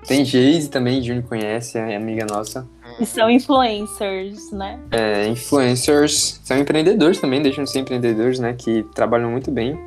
[0.06, 2.66] Tem Geise também, Júnior conhece, é amiga nossa.
[3.00, 4.78] E são influencers, né?
[4.90, 8.52] É, influencers, são empreendedores também, deixam de ser empreendedores, né?
[8.52, 9.78] Que trabalham muito bem.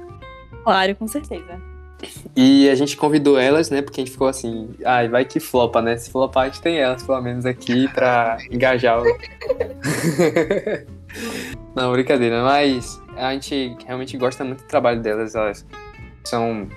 [0.63, 1.61] Claro, com certeza.
[2.35, 3.81] E a gente convidou elas, né?
[3.81, 5.95] Porque a gente ficou assim, ai, vai que flopa, né?
[5.97, 9.05] Se flopar, a gente tem elas, pelo menos, aqui pra engajar o.
[11.75, 15.35] Não, brincadeira, mas a gente realmente gosta muito do trabalho delas.
[15.35, 15.65] Elas
[16.23, 16.67] são,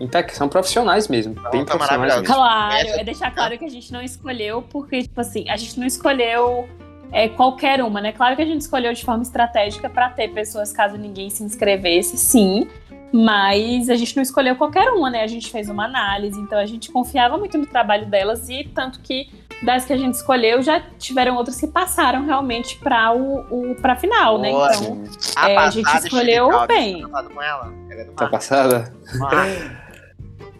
[0.00, 2.26] impec- são profissionais mesmo, bem são profissionais mesmo.
[2.34, 5.86] Claro, é deixar claro que a gente não escolheu, porque, tipo assim, a gente não
[5.86, 6.68] escolheu
[7.12, 8.12] é, qualquer uma, né?
[8.12, 12.16] Claro que a gente escolheu de forma estratégica para ter pessoas caso ninguém se inscrevesse,
[12.16, 12.66] sim.
[13.12, 15.22] Mas a gente não escolheu qualquer uma, né?
[15.24, 19.00] A gente fez uma análise, então a gente confiava muito no trabalho delas e tanto
[19.00, 19.28] que
[19.64, 23.96] das que a gente escolheu já tiveram outras que passaram realmente para o, o para
[23.96, 24.50] final, né?
[24.52, 24.70] Boa.
[24.74, 25.02] Então,
[25.36, 27.02] A É, a gente passada, escolheu bem.
[27.02, 27.74] você tá com ela?
[27.90, 28.94] É do Tá passada?
[29.18, 29.46] Mar.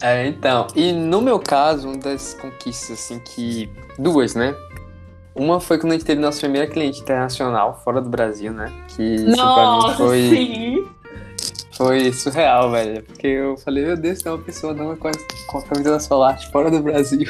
[0.03, 0.67] É, então.
[0.75, 3.69] E no meu caso, uma das conquistas, assim, que.
[3.99, 4.55] Duas, né?
[5.35, 8.73] Uma foi quando a gente teve nossa primeira cliente internacional, fora do Brasil, né?
[8.89, 10.21] Que isso pra mim foi.
[10.29, 10.87] sim!
[11.77, 13.03] Foi surreal, velho.
[13.05, 15.13] Porque eu falei, meu Deus, tem uma pessoa dando com a,
[15.47, 17.27] com a camisa da Solarte fora do Brasil.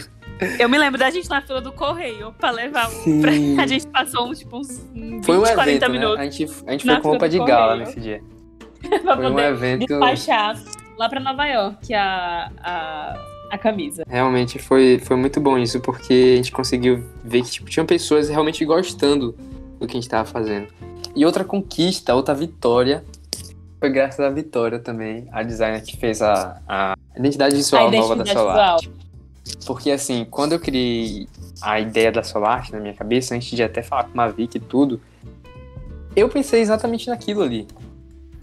[0.59, 2.89] Eu me lembro da gente na fila do correio pra levar.
[2.89, 3.21] Sim.
[3.21, 3.31] pra-
[3.63, 5.89] A gente passou uns, tipo, uns 20, Foi um 40 evento, né?
[5.89, 7.87] minutos A gente, a gente foi com roupa de do gala correio.
[7.87, 8.23] nesse dia.
[9.05, 9.87] Foi um evento.
[9.87, 10.57] despachar
[11.01, 13.19] lá pra Nova York a, a,
[13.51, 14.05] a camisa.
[14.07, 18.29] Realmente foi, foi muito bom isso, porque a gente conseguiu ver que tipo, tinham pessoas
[18.29, 19.35] realmente gostando
[19.79, 20.69] do que a gente tava fazendo.
[21.17, 23.03] E outra conquista, outra vitória,
[23.81, 28.17] foi graças à Vitória também, a designer que fez a, a identidade visual a nova
[28.17, 28.77] da identidade Solar.
[28.77, 28.97] visual.
[29.67, 31.27] Porque assim, quando eu criei
[31.63, 34.61] a ideia da Solarte na minha cabeça, antes de até falar com a Vic e
[34.61, 35.01] tudo,
[36.15, 37.67] eu pensei exatamente naquilo ali.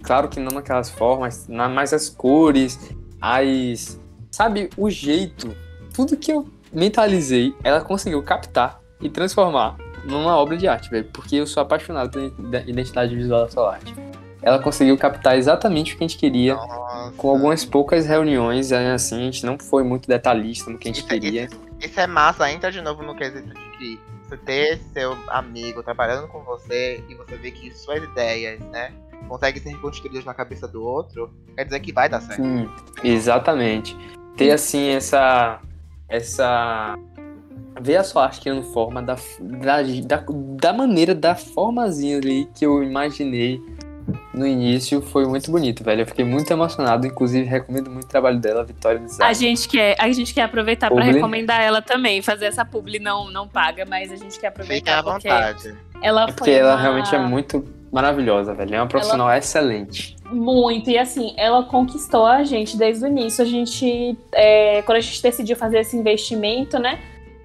[0.08, 2.80] Claro que não naquelas formas, na, mas as cores,
[3.22, 4.00] as.
[4.32, 5.54] Sabe, o jeito,
[5.94, 11.10] tudo que eu mentalizei, ela conseguiu captar e transformar numa obra de arte, velho.
[11.12, 13.94] Porque eu sou apaixonado pela identidade visual da sua arte.
[14.42, 17.14] Ela conseguiu captar exatamente o que a gente queria, Nossa.
[17.18, 20.94] com algumas poucas reuniões, aí, assim, a gente não foi muito detalhista no que a
[20.94, 21.50] gente Isso é- queria.
[21.82, 26.28] Isso é massa, entra de novo no quesito de que você ter seu amigo trabalhando
[26.30, 28.94] com você e você vê que suas ideias, né,
[29.28, 32.42] conseguem ser reconstruídas na cabeça do outro, quer dizer que vai dar certo.
[32.44, 32.70] Sim,
[33.04, 33.96] exatamente.
[34.36, 35.60] Ter assim essa.
[36.08, 36.98] essa.
[37.80, 40.24] Ver a sua arte criando forma da, da, da,
[40.60, 43.62] da maneira, da formazinha ali que eu imaginei
[44.34, 46.02] no início foi muito bonito, velho.
[46.02, 49.34] Eu fiquei muito emocionado, inclusive recomendo muito o trabalho dela, Vitória A Design.
[49.36, 52.20] gente quer, a gente quer aproveitar para recomendar ela também.
[52.24, 55.76] Fazer essa publi não, não paga, mas a gente quer Fiquem à aproveitar porque vontade.
[56.02, 57.64] ela É foi porque ela uma- realmente é muito
[57.98, 58.76] maravilhosa, velho.
[58.76, 60.16] É uma profissional excelente.
[60.32, 63.44] Muito, e assim, ela conquistou a gente desde o início.
[63.44, 67.00] A gente, é, quando a gente decidiu fazer esse investimento, né?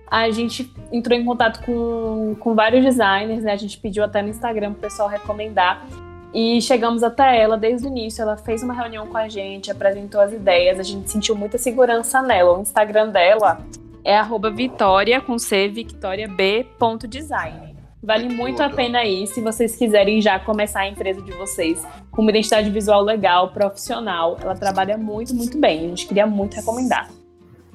[0.07, 3.53] A gente entrou em contato com, com vários designers, né?
[3.53, 5.87] A gente pediu até no Instagram pro pessoal recomendar.
[6.35, 8.21] E chegamos até ela desde o início.
[8.21, 10.79] Ela fez uma reunião com a gente, apresentou as ideias.
[10.79, 12.59] A gente sentiu muita segurança nela.
[12.59, 13.59] O Instagram dela
[14.05, 17.72] é arroba Vitória com C, Victoria B ponto design.
[18.03, 22.23] Vale muito a pena aí se vocês quiserem já começar a empresa de vocês com
[22.23, 24.37] uma identidade visual legal, profissional.
[24.41, 25.87] Ela trabalha muito, muito bem.
[25.87, 27.09] A gente queria muito recomendar.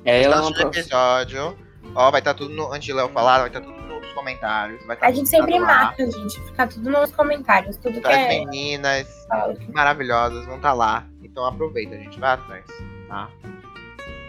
[0.04, 0.78] É, ela é uma prof...
[0.78, 1.58] episódio,
[1.96, 2.74] ó, vai estar tudo no.
[2.74, 4.86] Antes de Léo falar, vai estar tudo nos comentários.
[4.86, 6.42] Vai tá A gente sempre marca, gente.
[6.42, 7.78] Fica tudo nos comentários.
[7.78, 8.28] Tudo que As é.
[8.28, 9.08] meninas
[9.74, 11.08] maravilhosas vão estar lá.
[11.24, 12.20] Então aproveita, gente.
[12.20, 12.66] Vai atrás.
[13.08, 13.30] Tá?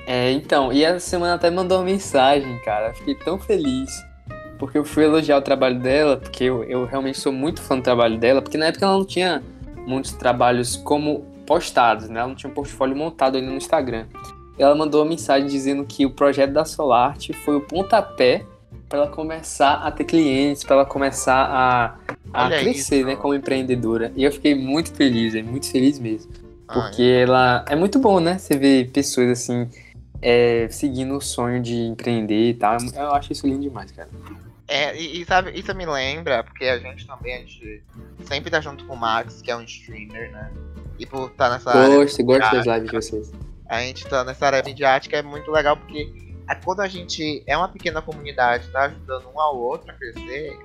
[0.07, 2.95] É, então, e essa semana até mandou uma mensagem, cara.
[2.95, 4.08] Fiquei tão feliz.
[4.59, 7.83] Porque eu fui elogiar o trabalho dela, porque eu, eu realmente sou muito fã do
[7.83, 9.43] trabalho dela, porque na época ela não tinha
[9.87, 12.21] muitos trabalhos como postados, né?
[12.21, 14.07] Ela não tinha um portfólio montado ainda no Instagram.
[14.59, 18.45] Ela mandou uma mensagem dizendo que o projeto da Solarte foi o pontapé
[18.89, 21.95] para ela começar a ter clientes, para ela começar a,
[22.33, 23.07] a crescer, isso.
[23.07, 24.13] né, como empreendedora.
[24.17, 26.33] E eu fiquei muito feliz, é muito feliz mesmo.
[26.67, 28.39] Ah, Porque ela é muito bom, né?
[28.39, 29.69] Você vê pessoas assim
[30.21, 32.77] é, seguindo o sonho de empreender e tal.
[32.95, 34.09] Eu acho isso lindo demais, cara.
[34.69, 37.83] É, e, e sabe, isso me lembra, porque a gente também, a gente
[38.25, 40.53] sempre tá junto com o Max, que é um streamer, né?
[40.99, 43.33] E por estar nessa área, Gosto, gosto das lives de vocês.
[43.67, 46.13] a gente tá nessa área midiática, é muito legal, porque
[46.47, 50.59] a- quando a gente é uma pequena comunidade, tá ajudando um ao outro a crescer,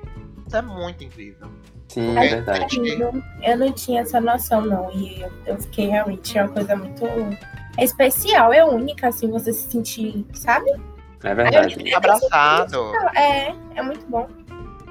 [0.46, 1.48] isso é muito incrível.
[1.88, 2.78] Sim, É, é verdade.
[3.44, 4.92] Eu não tinha essa noção, não.
[4.92, 7.06] E eu, eu fiquei realmente é uma coisa muito
[7.78, 10.72] é especial, é única, assim, você se sentir, sabe?
[11.24, 11.94] É verdade.
[11.94, 12.92] Abraçado.
[13.16, 14.28] É, é muito bom.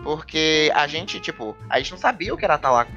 [0.02, 2.92] Porque a gente, tipo, a gente não sabia o que era estar lá com-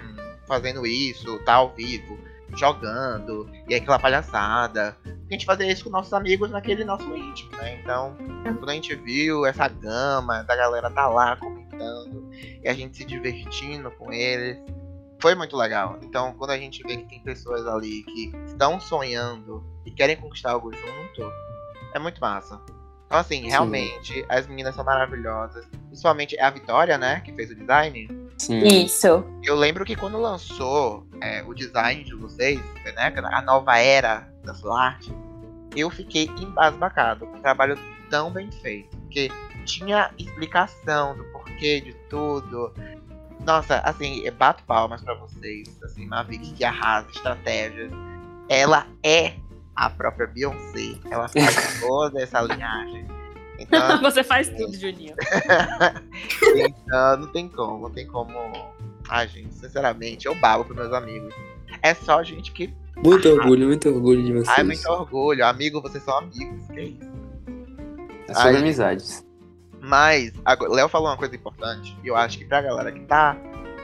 [0.48, 2.18] fazendo isso, tá ao vivo,
[2.56, 4.98] jogando, e aquela palhaçada.
[5.06, 7.80] A gente fazia isso com nossos amigos naquele nosso íntimo, né?
[7.82, 12.30] Então, quando a gente viu essa gama da galera tá lá comentando
[12.64, 14.58] e a gente se divertindo com eles,
[15.20, 15.98] foi muito legal.
[16.04, 20.52] Então, quando a gente vê que tem pessoas ali que estão sonhando e querem conquistar
[20.52, 21.32] algo junto,
[21.94, 22.60] é muito massa.
[23.16, 25.66] Então, assim, realmente, as meninas são maravilhosas.
[25.88, 27.22] Principalmente a Vitória, né?
[27.22, 28.10] Que fez o design.
[28.38, 28.60] Sim.
[28.60, 29.24] Isso.
[29.42, 33.14] Eu lembro que quando lançou é, o design de vocês, né?
[33.32, 35.14] A nova era da sua arte,
[35.74, 38.98] eu fiquei embasbacado com um trabalho tão bem feito.
[38.98, 39.32] Porque
[39.64, 42.74] tinha explicação do porquê de tudo.
[43.46, 45.70] Nossa, assim, eu bato palmas pra vocês.
[45.82, 47.94] Assim, Mavic que arrasa estratégias.
[48.50, 49.36] Ela é
[49.76, 50.96] a própria Beyoncé.
[51.10, 53.06] Ela faz toda essa linhagem.
[53.60, 55.16] Então, Você faz tudo, Juninho.
[56.56, 58.34] então, não tem como, não tem como.
[59.10, 61.34] Ai, gente, sinceramente, eu babo pros meus amigos.
[61.82, 62.74] É só gente que.
[62.98, 64.58] Muito orgulho, muito orgulho de vocês.
[64.58, 65.46] Ai, muito orgulho.
[65.46, 66.66] Amigo, vocês são amigos.
[66.68, 67.12] Que isso.
[68.28, 68.58] É sobre Ai.
[68.58, 69.26] amizades.
[69.82, 70.34] Mas,
[70.70, 71.96] Léo falou uma coisa importante.
[72.04, 73.38] E eu acho que pra galera que tá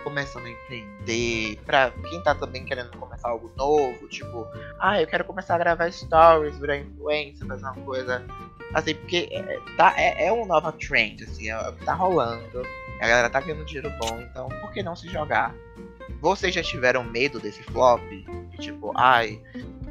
[0.04, 4.48] começando a empreender, pra quem tá também querendo começar algo novo, tipo,
[4.80, 8.26] ah, eu quero começar a gravar stories, virar influencer, fazer uma coisa.
[8.74, 12.66] Assim, porque é, tá, é, é uma nova trend, assim, é que tá rolando.
[13.02, 15.54] A galera tá ganhando dinheiro bom, então por que não se jogar?
[16.22, 18.02] Vocês já tiveram medo desse flop?
[18.02, 19.42] De, tipo, ai,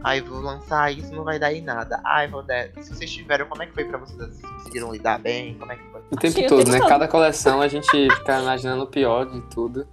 [0.03, 2.01] ai, vou lançar isso, não vai dar em nada.
[2.05, 2.70] Ai, vou dar.
[2.81, 4.16] Se vocês tiveram, como é que foi pra vocês?
[4.16, 5.59] Vocês conseguiram lidar bem?
[5.59, 5.99] Como é que foi?
[6.11, 6.79] O tempo Sim, o todo, tempo né?
[6.79, 6.88] todo.
[6.88, 9.87] Cada coleção a gente fica imaginando o pior de tudo.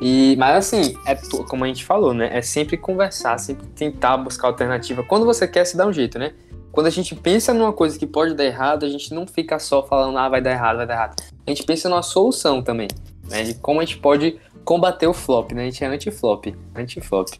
[0.00, 1.16] E, mas assim, é
[1.48, 2.30] como a gente falou, né?
[2.32, 5.02] É sempre conversar, sempre tentar buscar alternativa.
[5.02, 6.32] Quando você quer, se dá um jeito, né?
[6.70, 9.84] Quando a gente pensa numa coisa que pode dar errado, a gente não fica só
[9.84, 11.22] falando, ah, vai dar errado, vai dar errado.
[11.44, 12.86] A gente pensa numa solução também,
[13.28, 13.42] né?
[13.42, 15.62] De como a gente pode combater o flop, né?
[15.62, 17.30] A gente é anti-flop, anti-flop.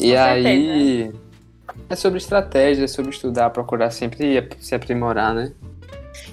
[0.00, 1.12] E Com aí
[1.90, 5.52] é sobre estratégia, é sobre estudar, procurar sempre se aprimorar, né?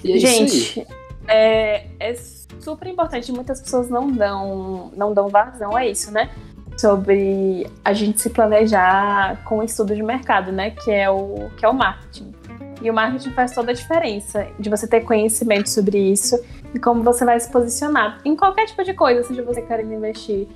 [0.02, 0.86] E é isso aí.
[1.28, 2.14] É, é
[2.60, 3.32] super importante.
[3.32, 6.30] Muitas pessoas não dão, não dão vazão a isso, né?
[6.78, 10.70] Sobre a gente se planejar com estudo de mercado, né?
[10.70, 12.34] Que é o, que é o marketing.
[12.82, 16.38] E o marketing faz toda a diferença de você ter conhecimento sobre isso
[16.74, 20.46] e como você vai se posicionar em qualquer tipo de coisa, seja você querendo investir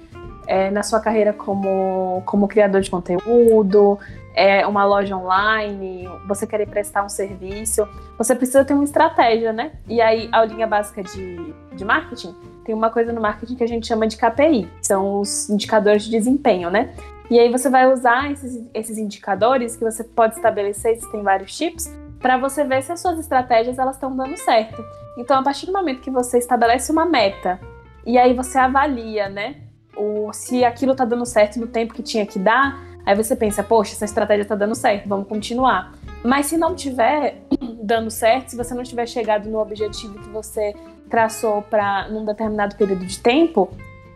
[0.46, 3.98] é, na sua carreira como, como criador de conteúdo,
[4.34, 9.72] é, uma loja online, você querer prestar um serviço, você precisa ter uma estratégia, né?
[9.88, 13.68] E aí, a aulinha básica de, de marketing tem uma coisa no marketing que a
[13.68, 16.94] gente chama de KPI, são os indicadores de desempenho, né?
[17.30, 21.88] E aí você vai usar esses, esses indicadores que você pode estabelecer, existem vários tipos,
[22.18, 24.84] para você ver se as suas estratégias elas estão dando certo.
[25.16, 27.58] Então, a partir do momento que você estabelece uma meta
[28.06, 29.56] e aí você avalia, né,
[29.96, 33.62] o, se aquilo está dando certo no tempo que tinha que dar, aí você pensa,
[33.62, 35.92] poxa, essa estratégia está dando certo, vamos continuar.
[36.22, 37.42] Mas se não tiver
[37.82, 40.74] dando certo, se você não tiver chegado no objetivo que você
[41.08, 43.68] traçou para num determinado período de tempo,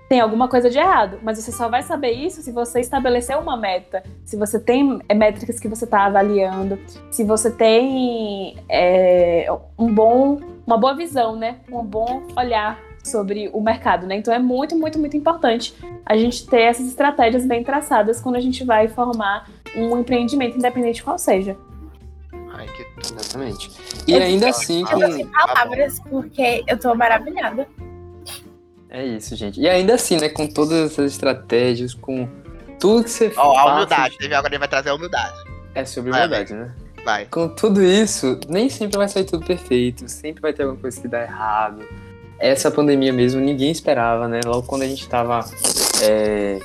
[0.08, 1.18] tem alguma coisa de errado.
[1.22, 5.14] Mas você só vai saber isso se você estabelecer uma meta, se você tem é,
[5.14, 6.78] métricas que você está avaliando,
[7.10, 11.56] se você tem é, um bom, uma boa visão, né?
[11.68, 14.16] Um bom olhar sobre o mercado, né?
[14.16, 18.40] Então é muito, muito, muito importante a gente ter essas estratégias bem traçadas quando a
[18.40, 21.56] gente vai formar um empreendimento, independente qual seja.
[22.52, 23.70] Ai, que Exatamente.
[24.06, 25.00] E ainda assim, Eu com...
[25.00, 27.68] tô sem palavras, porque eu tô maravilhada.
[28.88, 29.60] é isso, gente.
[29.60, 32.28] E ainda assim, né, com todas essas estratégias, com
[32.80, 34.16] tudo que você Ó, a humildade.
[34.18, 35.34] Teve que ele vai trazer a humildade.
[35.74, 36.72] É sobre Vai, verdade, né?
[37.04, 37.26] Vai.
[37.26, 41.08] Com tudo isso, nem sempre vai sair tudo perfeito, sempre vai ter alguma coisa que
[41.08, 41.84] dá errado.
[42.38, 44.40] Essa pandemia mesmo, ninguém esperava, né?
[44.44, 45.40] Logo quando a gente tava
[46.02, 46.58] é,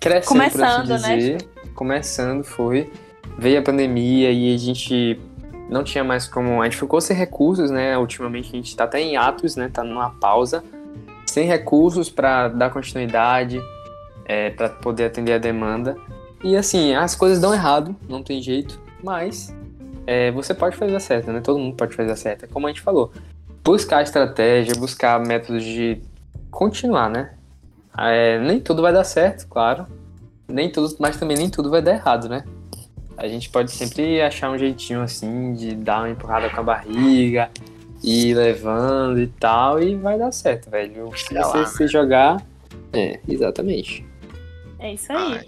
[0.00, 2.90] crescendo, Começando, por assim dizer, começando foi,
[3.38, 5.20] veio a pandemia e a gente
[5.68, 7.96] não tinha mais como, a gente ficou sem recursos, né?
[7.98, 9.70] Ultimamente a gente tá até em atos, né?
[9.72, 10.64] Tá numa pausa,
[11.26, 13.60] sem recursos para dar continuidade,
[14.24, 15.96] é, para poder atender a demanda.
[16.42, 19.54] E assim, as coisas dão errado, não tem jeito, mas
[20.06, 21.40] é, você pode fazer dar certo, né?
[21.40, 22.44] Todo mundo pode fazer dar certo.
[22.44, 23.12] É como a gente falou.
[23.62, 26.00] Buscar estratégia, buscar métodos de
[26.50, 27.34] continuar, né?
[27.96, 29.86] É, nem tudo vai dar certo, claro.
[30.48, 32.44] Nem tudo, mas também nem tudo vai dar errado, né?
[33.16, 37.50] A gente pode sempre achar um jeitinho assim de dar uma empurrada com a barriga,
[38.02, 41.10] ir levando e tal, e vai dar certo, velho.
[41.14, 42.42] Se Sei você lá, se jogar.
[42.92, 44.06] É, exatamente.
[44.78, 45.40] É isso aí.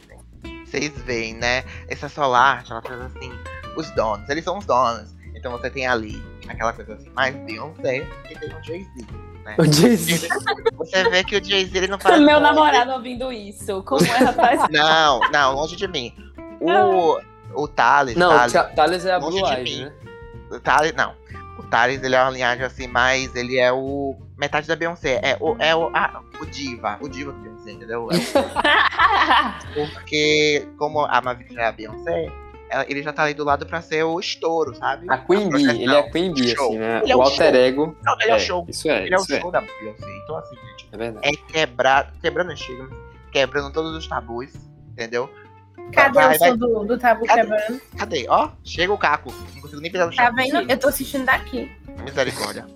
[0.44, 1.64] Ai, Vocês veem, né?
[1.88, 3.32] Essa Solar, ela faz assim,
[3.76, 5.08] os donos, eles são os donos.
[5.34, 9.06] Então você tem ali aquela coisa assim, mais Beyoncé e tem o Jay-Z.
[9.44, 9.54] Né?
[9.58, 10.28] O Jay-Z.
[10.76, 12.20] Você vê que o Jay-Z ele não faz.
[12.20, 13.82] Meu namorado ouvindo isso.
[13.82, 14.60] Como é, rapaz?
[14.70, 16.14] Não, não, longe de mim.
[16.60, 17.20] O,
[17.62, 19.84] o Thales, Não, Thales, o Thales é a longe Blue de Eyes, mim.
[19.86, 19.92] né?
[20.50, 21.14] o Thales, não.
[21.58, 25.20] O Thales, ele é uma linhagem assim, mas ele é o metade da Beyoncé.
[25.22, 28.08] É o, é o, ah, o diva, o diva do Beyoncé, entendeu?
[28.12, 28.16] É
[29.80, 32.26] o- porque, como a Mavic é a Beyoncé,
[32.88, 35.06] ele já tá ali do lado pra ser o estouro, sabe?
[35.10, 36.68] A Queen Bee, ele é a Queen Bee, Show.
[36.68, 37.00] assim, né?
[37.02, 37.60] Ele é o o alter show.
[37.60, 37.96] ego.
[38.02, 38.66] Não, ele é, o show.
[38.68, 39.40] Isso é, Ele é o é.
[39.40, 40.06] show da Beyoncé.
[40.24, 41.28] Então, assim, gente, É verdade.
[41.28, 42.90] é quebrar, quebrando estigmas,
[43.30, 44.50] quebrando todos os tabus,
[44.92, 45.28] entendeu?
[45.92, 47.40] Cadê Vai, o som do, do tabu Cadê?
[47.42, 47.80] quebrando?
[47.98, 48.26] Cadê?
[48.28, 49.32] Ó, chega o caco.
[49.54, 50.24] Não consigo nem pisar no chão.
[50.24, 50.70] Tá vendo?
[50.70, 51.70] Eu tô assistindo daqui.
[52.04, 52.66] Misericórdia.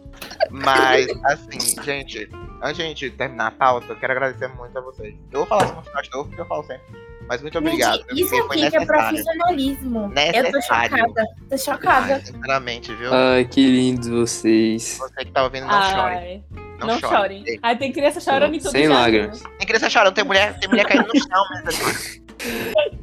[0.51, 2.29] Mas, assim, gente,
[2.63, 5.15] antes de a gente terminar a pauta, eu quero agradecer muito a vocês.
[5.33, 6.85] Eu vou falar isso no final de novo, porque eu falo sempre.
[7.29, 7.99] Mas muito obrigado.
[8.11, 8.87] Gente, isso aqui que é necessário.
[8.87, 9.99] profissionalismo.
[10.01, 10.11] Eu tô
[10.53, 10.97] Necessário.
[10.99, 11.25] chocada.
[11.51, 12.15] Tô chocada.
[12.15, 13.13] Ai, sinceramente, viu?
[13.13, 14.99] Ai, que lindos vocês.
[14.99, 16.15] Você que tá ouvindo, não chore.
[16.15, 16.45] Ai,
[16.79, 17.15] Não, não, chore.
[17.17, 17.59] chorem.
[17.63, 19.43] Aí tem criança chorando em tudo Sem lágrimas.
[19.59, 22.27] Tem criança chorando, tem mulher, tem mulher caindo no chão, misericórdia.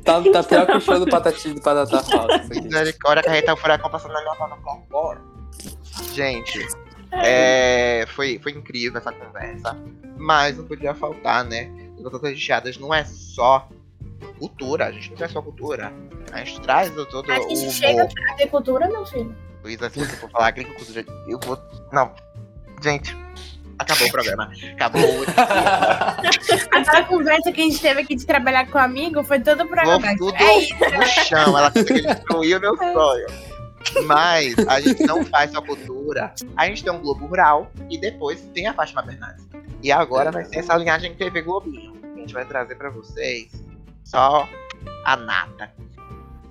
[0.06, 1.98] Tá, tá pior que o show do Patati do Patatá
[2.36, 2.62] aqui.
[2.62, 5.22] Misericórdia, carreta o furacão passando na minha mão pra fora.
[6.14, 6.66] Gente,
[7.12, 9.76] é, foi, foi incrível essa conversa.
[10.18, 11.70] Mas não podia faltar, né?
[11.98, 13.68] As Batatas Recheadas não é só
[14.48, 15.94] cultura, a gente não é só cultura.
[16.32, 17.72] A gente traz o todo A o gente humor.
[17.72, 19.36] chega à agricultura, meu filho.
[19.64, 21.58] Luísa, se você for falar agricultura, eu vou.
[21.94, 22.14] Não.
[22.82, 23.16] Gente,
[23.80, 24.52] acabou o programa.
[24.74, 25.02] Acabou.
[26.72, 30.18] Aquela conversa que a gente teve aqui de trabalhar com o amigo foi todo programado.
[30.18, 30.76] tudo É isso.
[30.76, 31.58] no chão.
[31.58, 33.28] Ela o meu sonho.
[34.06, 36.34] Mas a gente não faz só cultura.
[36.58, 39.48] A gente tem um Globo Rural e depois tem a Fátima Bernardes.
[39.82, 41.94] E agora vai ser essa linhagem TV Globinho.
[42.14, 43.52] A gente vai trazer pra vocês
[44.04, 44.48] só
[45.06, 45.74] a nata.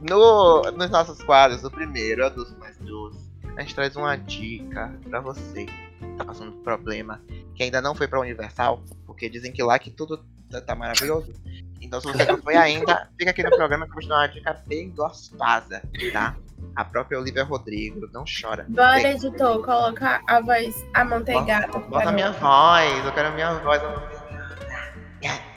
[0.01, 4.93] No, nos nossos quadros, o primeiro, a dos mais doce, a gente traz uma dica
[5.09, 7.21] pra você que tá passando por problema
[7.55, 11.33] que ainda não foi pra Universal, porque dizem que lá que tudo tá, tá maravilhoso.
[11.81, 14.17] Então, se você não foi ainda, fica aqui no programa que eu vou te dar
[14.17, 15.83] uma dica bem gostosa,
[16.13, 16.37] tá?
[16.77, 18.65] A própria Olivia Rodrigo, não chora.
[18.69, 21.79] Bora, editor, coloca a voz amanteigada.
[21.79, 25.52] Bota a minha voz, eu quero a minha voz amanteigada.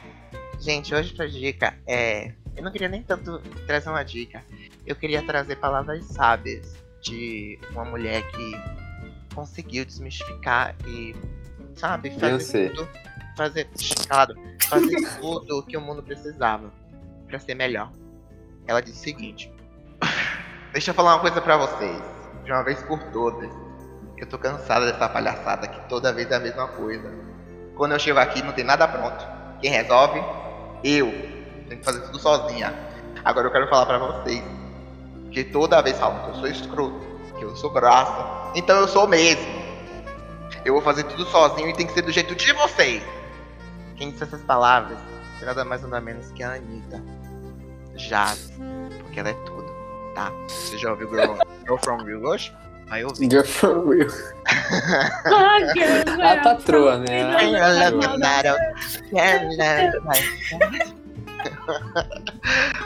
[0.65, 2.31] Gente, hoje pra dica é.
[2.57, 3.37] Eu não queria nem tanto
[3.67, 4.43] trazer uma dica.
[4.83, 8.51] Eu queria trazer palavras sábias de uma mulher que
[9.35, 11.15] conseguiu desmistificar e,
[11.75, 12.89] sabe, fazer tudo.
[13.37, 13.69] Fazer.
[14.09, 14.35] Calado,
[14.67, 16.73] fazer tudo que o mundo precisava
[17.27, 17.91] pra ser melhor.
[18.65, 19.53] Ela disse o seguinte.
[20.73, 22.01] Deixa eu falar uma coisa pra vocês.
[22.43, 23.51] De uma vez por todas.
[24.17, 27.13] Eu tô cansada dessa palhaçada que toda vez é a mesma coisa.
[27.75, 29.23] Quando eu chego aqui não tem nada pronto.
[29.61, 30.44] Quem resolve?
[30.85, 31.11] Eu.
[31.67, 32.71] Tenho que fazer tudo sozinha.
[33.23, 34.43] Agora eu quero falar pra vocês.
[35.31, 37.01] Que toda vez falam que eu sou escroto,
[37.39, 38.51] que eu sou graça.
[38.53, 39.43] Então eu sou mesmo.
[40.63, 43.03] Eu vou fazer tudo sozinho e tem que ser do jeito de vocês.
[43.95, 44.97] Quem disse essas palavras
[45.41, 47.01] nada mais nada menos que a Anitta.
[47.95, 48.51] Jazz.
[48.99, 49.73] Porque ela é tudo,
[50.13, 50.31] tá?
[50.47, 51.33] Você já ouviu Girl,
[51.63, 52.55] Girl From Real hoje?
[52.89, 53.27] Aí eu ouvi.
[53.29, 54.09] Girl for real.
[56.21, 57.35] A patroa, né?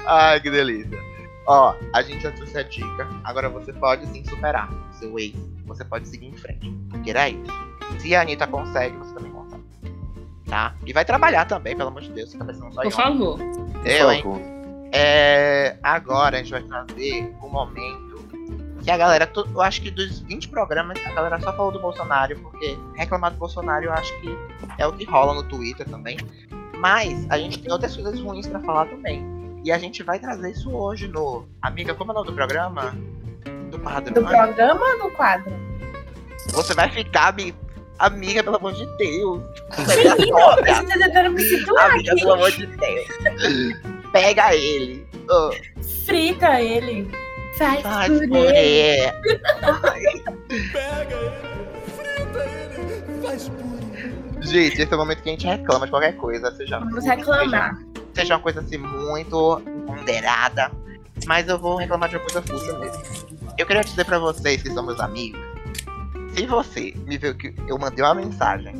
[0.06, 0.98] Ai, que delícia.
[1.48, 3.08] Ó, a gente já trouxe a dica.
[3.24, 5.36] Agora você pode sim superar o seu ex.
[5.66, 6.70] Você pode seguir em frente.
[6.90, 7.52] Porque era isso.
[8.00, 9.64] Se a Anitta consegue, você também consegue.
[10.48, 10.76] Tá?
[10.86, 12.32] E vai trabalhar também, pelo amor de Deus.
[12.32, 13.40] Você tá pensando só em Por favor.
[13.86, 14.24] Eu, hein?
[14.92, 18.09] É, agora a gente vai trazer o momento
[18.84, 22.38] que a galera, eu acho que dos 20 programas, a galera só falou do Bolsonaro,
[22.40, 24.30] porque reclamar do Bolsonaro eu acho que
[24.78, 26.18] é o que rola no Twitter também.
[26.78, 29.24] Mas a gente tem outras coisas ruins pra falar também.
[29.66, 31.46] E a gente vai trazer isso hoje no.
[31.62, 32.96] Amiga, como é o nome do programa?
[33.70, 34.14] Do quadro.
[34.14, 35.52] Do Ai, programa ou do quadro?
[36.54, 37.54] Você vai ficar, mi-
[38.00, 39.42] amiga, pelo amor de Deus.
[39.78, 42.22] Menino, você tá tentando me situar amiga, aqui.
[42.22, 43.08] pelo amor de Deus.
[44.14, 45.06] Pega ele.
[45.30, 45.52] Oh.
[46.06, 47.12] Frita ele.
[47.60, 48.28] Faz, Faz purê.
[48.30, 49.14] purê.
[54.40, 56.56] Gente, esse é o momento que a gente reclama de qualquer coisa.
[56.56, 57.76] Seja, Vamos reclamar.
[57.76, 60.72] Seja, seja uma coisa assim muito ponderada.
[61.28, 63.04] Mas eu vou reclamar de uma coisa fuça mesmo.
[63.58, 65.42] Eu queria dizer pra vocês que são meus amigos.
[66.34, 68.74] Se você me viu que eu mandei uma mensagem.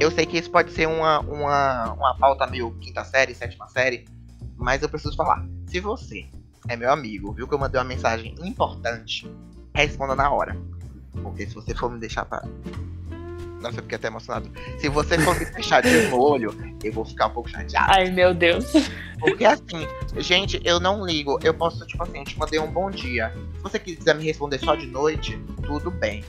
[0.00, 4.06] Eu sei que isso pode ser uma, uma, uma pauta meio quinta série, sétima série.
[4.56, 5.44] Mas eu preciso falar.
[5.66, 6.26] Se você
[6.68, 9.30] é meu amigo, viu que eu mandei uma mensagem importante,
[9.74, 10.56] responda na hora.
[11.22, 12.42] Porque se você for me deixar pra.
[13.60, 14.50] Nossa, eu fiquei até emocionado.
[14.78, 16.54] Se você for me deixar de molho,
[16.84, 17.90] eu vou ficar um pouco chateado.
[17.90, 18.66] Ai, meu Deus.
[19.18, 19.86] Porque assim,
[20.18, 21.38] gente, eu não ligo.
[21.42, 23.32] Eu posso, tipo assim, eu te mandei um bom dia.
[23.56, 26.22] Se você quiser me responder só de noite, tudo bem.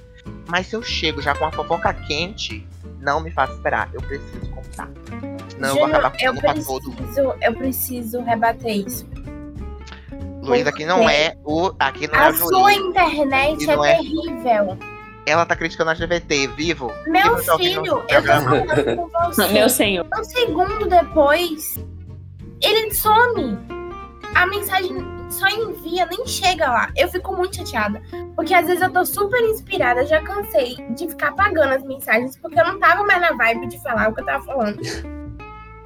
[0.47, 2.65] Mas se eu chego já com a fofoca quente,
[2.99, 3.89] não me faça esperar.
[3.93, 4.89] Eu preciso contar.
[5.49, 6.95] Senão eu vou acabar eu contando pra todo mundo.
[6.95, 9.07] preciso, eu preciso rebater isso.
[10.47, 11.71] Luiz, aqui não é o.
[11.79, 12.77] Aqui não é A sua juiz.
[12.87, 14.77] internet E é é- terrível.
[15.25, 16.89] Ela tá criticando a GVT, vivo?
[17.05, 19.47] Meu Vivo filho, eu tô falando com você.
[19.49, 20.07] Meu senhor.
[20.17, 21.83] Um segundo depois,
[22.63, 23.57] ele some.
[24.35, 24.95] A mensagem
[25.29, 26.89] só envia, nem chega lá.
[26.95, 28.01] Eu fico muito chateada.
[28.35, 32.57] Porque às vezes eu tô super inspirada, já cansei de ficar apagando as mensagens, porque
[32.59, 34.79] eu não tava mais na vibe de falar o que eu tava falando.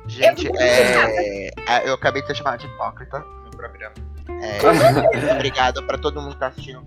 [0.08, 3.94] Gente, Eu- é, é, eu acabei de ser chamado de hipócrita no programa.
[4.30, 6.82] É, obrigado pra todo mundo que tá assistindo.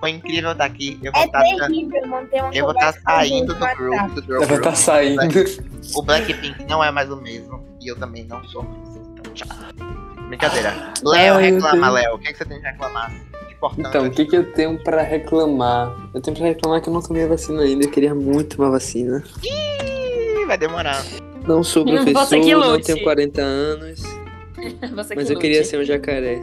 [0.00, 0.98] Foi incrível estar aqui.
[1.02, 4.08] Eu vou É estar terrível manter uma eu vou estar com alguém saindo do grupo.
[4.14, 4.62] Do girl Ela group.
[4.62, 5.22] tá saindo.
[5.94, 7.64] O Blackpink não é mais o mesmo.
[7.80, 8.96] E eu também não sou mais.
[8.96, 9.48] Então, tchau.
[10.28, 10.92] Brincadeira.
[11.02, 11.90] Léo, Ai, meu reclama.
[11.90, 12.14] Léo.
[12.16, 13.12] O que, que você tem de reclamar?
[13.50, 13.88] Importante.
[13.88, 15.94] Então, o que, que eu tenho pra reclamar?
[16.12, 17.84] Eu tenho pra reclamar que eu não tomei a vacina ainda.
[17.86, 19.22] Eu queria muito uma vacina.
[19.42, 21.02] Ih, vai demorar.
[21.46, 24.02] Não sou professor, que não tenho 40 anos.
[24.94, 26.42] Você Mas que eu queria ser um jacaré.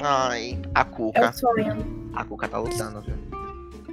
[0.00, 1.30] Ai, a É Cuca.
[1.30, 2.10] o sonho.
[2.14, 3.14] A Cuca tá lutando, viu?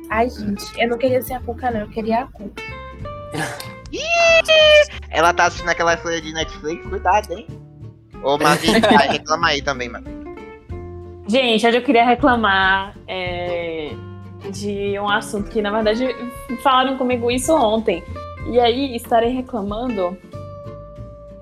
[0.10, 1.82] Ai, gente, eu não queria ser a Cuca, não.
[1.82, 2.64] Eu queria a Cuca.
[5.12, 7.48] Ela tá assistindo aquela série de Netflix, cuidado, hein?
[8.24, 10.06] Ô, Mavi, vai, reclama aí também, mano.
[11.28, 13.92] Gente, hoje eu queria reclamar é,
[14.52, 16.08] de um assunto que, na verdade,
[16.64, 18.04] falaram comigo isso ontem.
[18.48, 20.18] E aí, estarei reclamando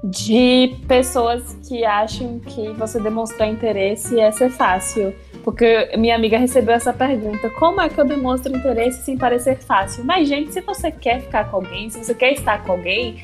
[0.04, 5.14] de pessoas que acham que você demonstrar interesse é ser fácil.
[5.44, 10.04] Porque minha amiga recebeu essa pergunta: como é que eu demonstro interesse sem parecer fácil?
[10.04, 13.16] Mas, gente, se você quer ficar com alguém, se você quer estar com alguém,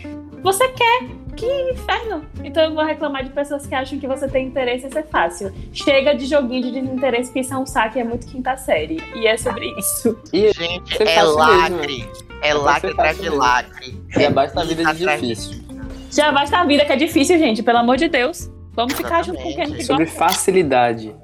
[0.42, 1.04] você quer.
[1.36, 2.24] Que inferno!
[2.44, 5.52] Então eu vou reclamar de pessoas que acham que você tem interesse em ser fácil.
[5.74, 9.02] Chega de joguinho de desinteresse, que isso é um saque, é muito quinta série.
[9.16, 10.16] E é sobre isso.
[10.32, 12.08] E Gente, é mesmo, lacre.
[12.42, 14.02] É É lacre você atrás de lacre.
[14.10, 15.63] já basta a vida Isso de atrás difícil.
[16.14, 18.50] Já basta a vida que é difícil, gente, pelo amor de Deus.
[18.74, 20.20] Vamos ficar junto com quem a gente Sobre gosta.
[20.20, 21.16] facilidade.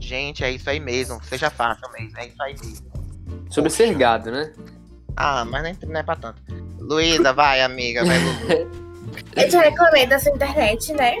[0.00, 1.22] Gente, é isso aí mesmo.
[1.24, 2.16] Seja fácil mesmo.
[2.18, 2.86] É isso aí mesmo.
[3.50, 4.52] Sobre ser gado, né?
[5.16, 6.40] Ah, mas nem, não é pra tanto.
[6.78, 8.04] Luísa, vai, amiga.
[8.04, 8.88] Vai, Lulu.
[9.34, 11.16] Eu já reclamei dessa internet, né?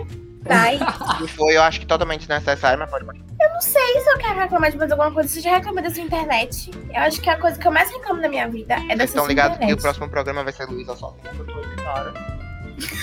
[1.20, 3.26] Não foi, eu acho que totalmente necessário, mas pode continuar.
[3.40, 5.28] eu não sei se eu quero reclamar de mais alguma coisa.
[5.28, 6.70] Você já reclamou dessa internet?
[6.94, 9.04] Eu acho que a coisa que eu mais reclamo na minha vida é Vocês dessa
[9.04, 9.82] estão ligados que o internet.
[9.82, 12.37] próximo programa vai ser Luísa que eu tô indo embora.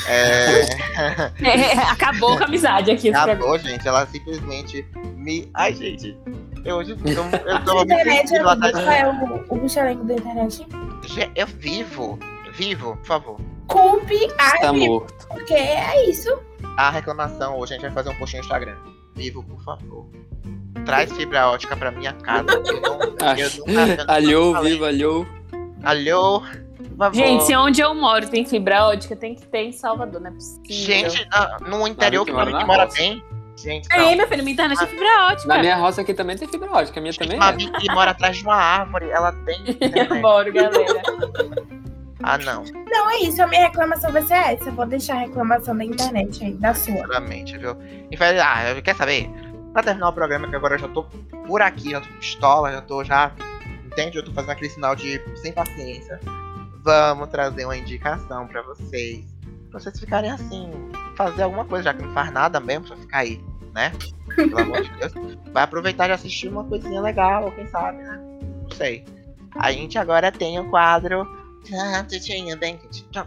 [0.08, 0.62] É.
[1.44, 3.14] É, acabou com a amizade aqui.
[3.14, 3.88] Acabou, gente.
[3.88, 5.50] Ela simplesmente me.
[5.54, 6.18] Ai, gente.
[6.64, 6.98] Eu hoje eu,
[7.46, 10.66] eu tô me internet, sentindo amigo, qual é o, o bichalengo da internet?
[11.36, 12.18] Eu vivo.
[12.54, 13.40] Vivo, por favor.
[13.68, 15.28] Culpe a Tá vida, morto.
[15.28, 16.30] porque é isso.
[16.78, 18.76] A reclamação hoje a gente vai fazer um post no Instagram.
[19.16, 20.08] Vivo, por favor.
[20.86, 22.52] Traz fibra ótica pra minha casa.
[22.52, 23.50] Eu não, eu nunca, eu
[23.90, 24.72] nunca Alhou, falei.
[24.74, 25.28] vivo, alhou.
[25.84, 26.44] Alô?
[27.14, 30.34] Gente, se onde eu moro tem fibra ótica, tem que ter em Salvador, não é
[30.34, 30.66] possível.
[30.70, 31.28] Gente,
[31.68, 33.24] no interior que que que mora bem.
[33.58, 34.18] Gente, Ei, não.
[34.18, 35.48] meu filho, minha internet é fibra ótica.
[35.48, 37.50] Na minha roça aqui também tem fibra ótica, a minha também Uma é.
[37.50, 39.62] amiga que mora atrás de uma árvore, ela tem.
[39.70, 40.22] internet.
[40.22, 41.02] Bora, galera.
[42.22, 42.66] ah, não.
[42.92, 43.42] Não, é isso.
[43.42, 44.70] A minha reclamação vai ser essa.
[44.70, 46.96] Eu vou deixar a reclamação da internet aí, da sua.
[46.96, 47.78] Sinceramente, viu?
[48.12, 49.30] E faz, ah, quer saber?
[49.72, 51.04] Pra terminar o programa, que agora eu já tô
[51.48, 53.32] por aqui, já tô pistola, já tô já.
[53.86, 54.18] Entende?
[54.18, 56.20] Eu tô fazendo aquele sinal de sem paciência.
[56.86, 59.26] Vamos trazer uma indicação pra vocês.
[59.72, 60.72] Pra vocês ficarem assim,
[61.18, 63.92] fazer alguma coisa, já que não faz nada mesmo, só ficar aí, né?
[64.36, 65.38] Pelo amor de Deus.
[65.52, 68.22] Vai aproveitar de assistir uma coisinha legal, quem sabe, né?
[68.62, 69.04] Não sei.
[69.56, 71.28] A gente agora tem o quadro.
[72.08, 73.26] Tutinha bem quentinha.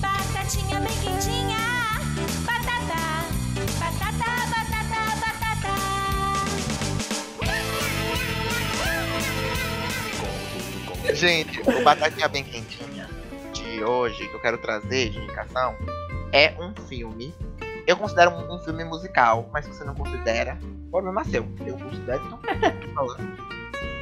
[0.00, 1.53] Batatinha bem quentinha.
[11.14, 13.08] Gente, o Batatinha Bem Quentinha
[13.52, 15.74] de hoje, que eu quero trazer de indicação,
[16.32, 17.34] é um filme.
[17.86, 20.58] Eu considero um, um filme musical, mas se você não considera,
[20.90, 21.46] problema seu.
[21.66, 22.22] Eu considero,
[22.90, 23.06] então.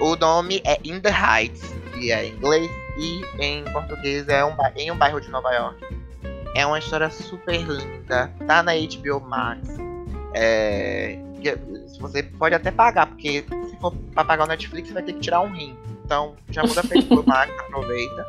[0.01, 4.55] O nome é In the Heights, e é em inglês, e em português é um,
[4.77, 5.85] em um bairro de Nova York.
[6.55, 9.69] É uma história super linda, tá na HBO Max.
[10.35, 11.59] É, que-
[12.01, 15.21] você pode até pagar, porque se for pra pagar o Netflix, você vai ter que
[15.21, 15.77] tirar um rim.
[16.05, 18.27] Então, já muda pra HBO Max, aproveita.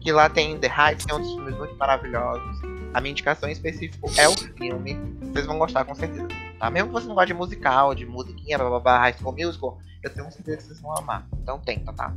[0.00, 2.60] Que lá tem The Heights, tem outros filmes muito maravilhosos.
[2.94, 4.98] A minha indicação em específico é o filme.
[5.20, 6.28] Vocês vão gostar com certeza.
[6.58, 6.70] Tá?
[6.70, 9.78] Mesmo que você não goste de musical, de musiquinha, blá blá blá, High School Musical,
[10.02, 11.26] eu tenho certeza que vocês vão amar.
[11.42, 12.14] Então tenta, tá?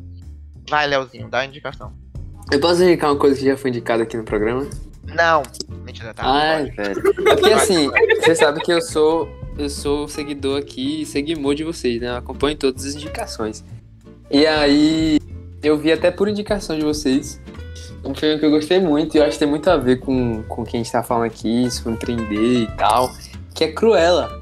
[0.70, 1.92] Vai, Leozinho, dá a indicação.
[2.52, 4.68] Eu posso indicar uma coisa que já foi indicada aqui no programa?
[5.04, 5.44] Não!
[5.84, 6.24] Mentira, tá?
[6.26, 7.00] Ai, velho.
[7.28, 7.90] É porque assim,
[8.20, 9.28] você sabe que eu sou.
[9.58, 12.08] Eu sou seguidor aqui, seguidor de vocês, né?
[12.08, 13.64] Eu acompanho todas as indicações.
[14.32, 15.20] E aí,
[15.62, 17.42] eu vi até por indicação de vocês
[18.04, 20.42] um filme que eu gostei muito e eu acho que tem muito a ver com,
[20.44, 23.12] com o que a gente tá falando aqui, sobre empreender e tal,
[23.54, 24.42] que é Cruella.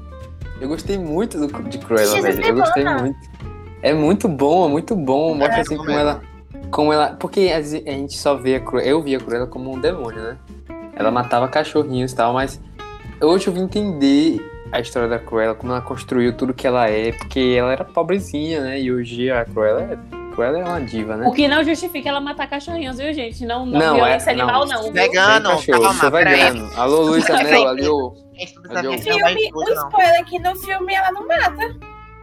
[0.60, 2.44] Eu gostei muito do, de Cruella, velho.
[2.44, 3.02] Eu gostei semana.
[3.02, 3.18] muito.
[3.82, 5.34] É muito bom, é muito bom.
[5.34, 6.00] Mostra É, assim como é.
[6.00, 6.22] ela.
[6.70, 7.16] Como ela.
[7.18, 8.88] Porque a gente só vê a Cruella.
[8.88, 10.38] Eu via a Cruella como um demônio, né?
[10.94, 12.60] Ela matava cachorrinhos e tal, mas
[13.20, 14.38] hoje eu vim entender
[14.72, 18.60] a história da Cruella, como ela construiu tudo que ela é, porque ela era pobrezinha,
[18.60, 18.80] né?
[18.80, 19.98] E hoje a Cruella é,
[20.34, 21.26] Cruella é uma diva, né?
[21.26, 23.44] O que não justifica ela matar cachorrinhos, viu, gente?
[23.44, 24.44] Não, não, Não, violência é- não.
[24.44, 24.82] animal, não.
[24.84, 24.92] viu?
[24.92, 26.70] Vegano, cachorro, calma, sou vegano.
[26.76, 28.14] Alô, Luiz Anel, alô.
[28.70, 29.88] Não chamar Filme, o não.
[29.88, 31.76] spoiler aqui no filme ela não mata.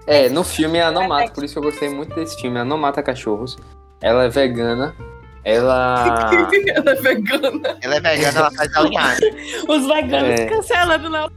[0.07, 2.55] É, no filme ela não mata, por isso que eu gostei muito desse filme.
[2.55, 3.57] Ela não mata cachorros.
[4.01, 4.95] Ela é vegana.
[5.43, 6.31] Ela.
[6.75, 7.77] ela é vegana.
[7.81, 9.35] Ela é vegana, ela faz alinhagem.
[9.67, 10.45] Os veganos É.
[10.45, 11.29] cancelando não.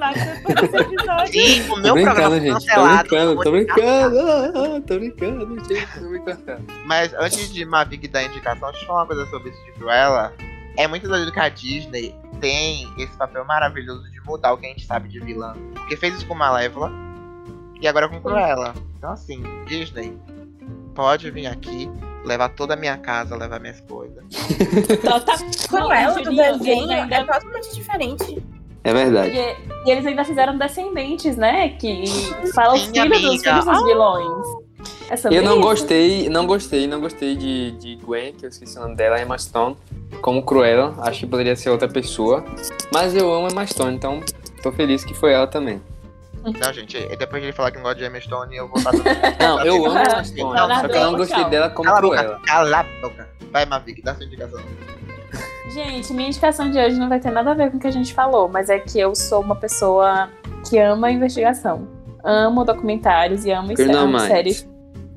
[0.00, 1.40] Depois desse episódio.
[1.40, 2.50] E o Tô meu programa brincando, foi gente.
[2.50, 3.08] Tô cancelado.
[3.08, 4.18] brincando, tô eu vou brincando.
[4.20, 6.00] Ah, ah, Tô brincando, gente.
[6.00, 6.66] Tô brincando.
[6.86, 10.32] Mas antes de Mavic dar indicação, deixa eu falar uma coisa sobre esse de Cruella.
[10.76, 14.68] É muito doido que a Disney tem esse papel maravilhoso de mudar o que a
[14.70, 15.54] gente sabe de vilã.
[15.74, 16.90] Porque fez isso com Malévola
[17.80, 18.74] e agora com Cruella.
[18.96, 20.16] Então assim, Disney,
[20.94, 21.90] pode vir aqui,
[22.24, 24.24] levar toda a minha casa, levar minhas coisas.
[24.90, 25.36] Então, tá...
[25.68, 28.42] Com ela do desenho é totalmente diferente.
[28.82, 29.36] É verdade.
[29.36, 31.70] E, e eles ainda fizeram descendentes, né?
[31.70, 32.04] Que
[32.54, 34.46] fala os filhos dos filhos dos vilões.
[35.10, 35.60] É Eu não isso?
[35.60, 39.36] gostei, não gostei, não gostei de, de Gwen, que eu esqueci o nome dela, Emma
[39.36, 39.76] Stone,
[40.22, 40.94] como Cruella.
[41.00, 42.44] Acho que poderia ser outra pessoa.
[42.92, 44.22] Mas eu amo Emma Stone, então
[44.62, 45.82] tô feliz que foi ela também.
[46.42, 48.92] Não, gente, depois de ele falar que não gosta de Emma Stone, eu vou estar
[48.92, 49.04] tudo
[49.40, 52.34] Não, eu amo Emma Stone, só que eu não gostei dela como Cala Cruella.
[52.34, 53.28] boca, cala a boca.
[53.50, 54.60] Vai, Mavic, dá sua indicação.
[55.72, 57.90] Gente, minha indicação de hoje não vai ter nada a ver com o que a
[57.92, 60.28] gente falou, mas é que eu sou uma pessoa
[60.68, 61.86] que ama investigação.
[62.24, 64.26] Amo documentários e amo, Criminal amo Minds.
[64.26, 64.68] séries.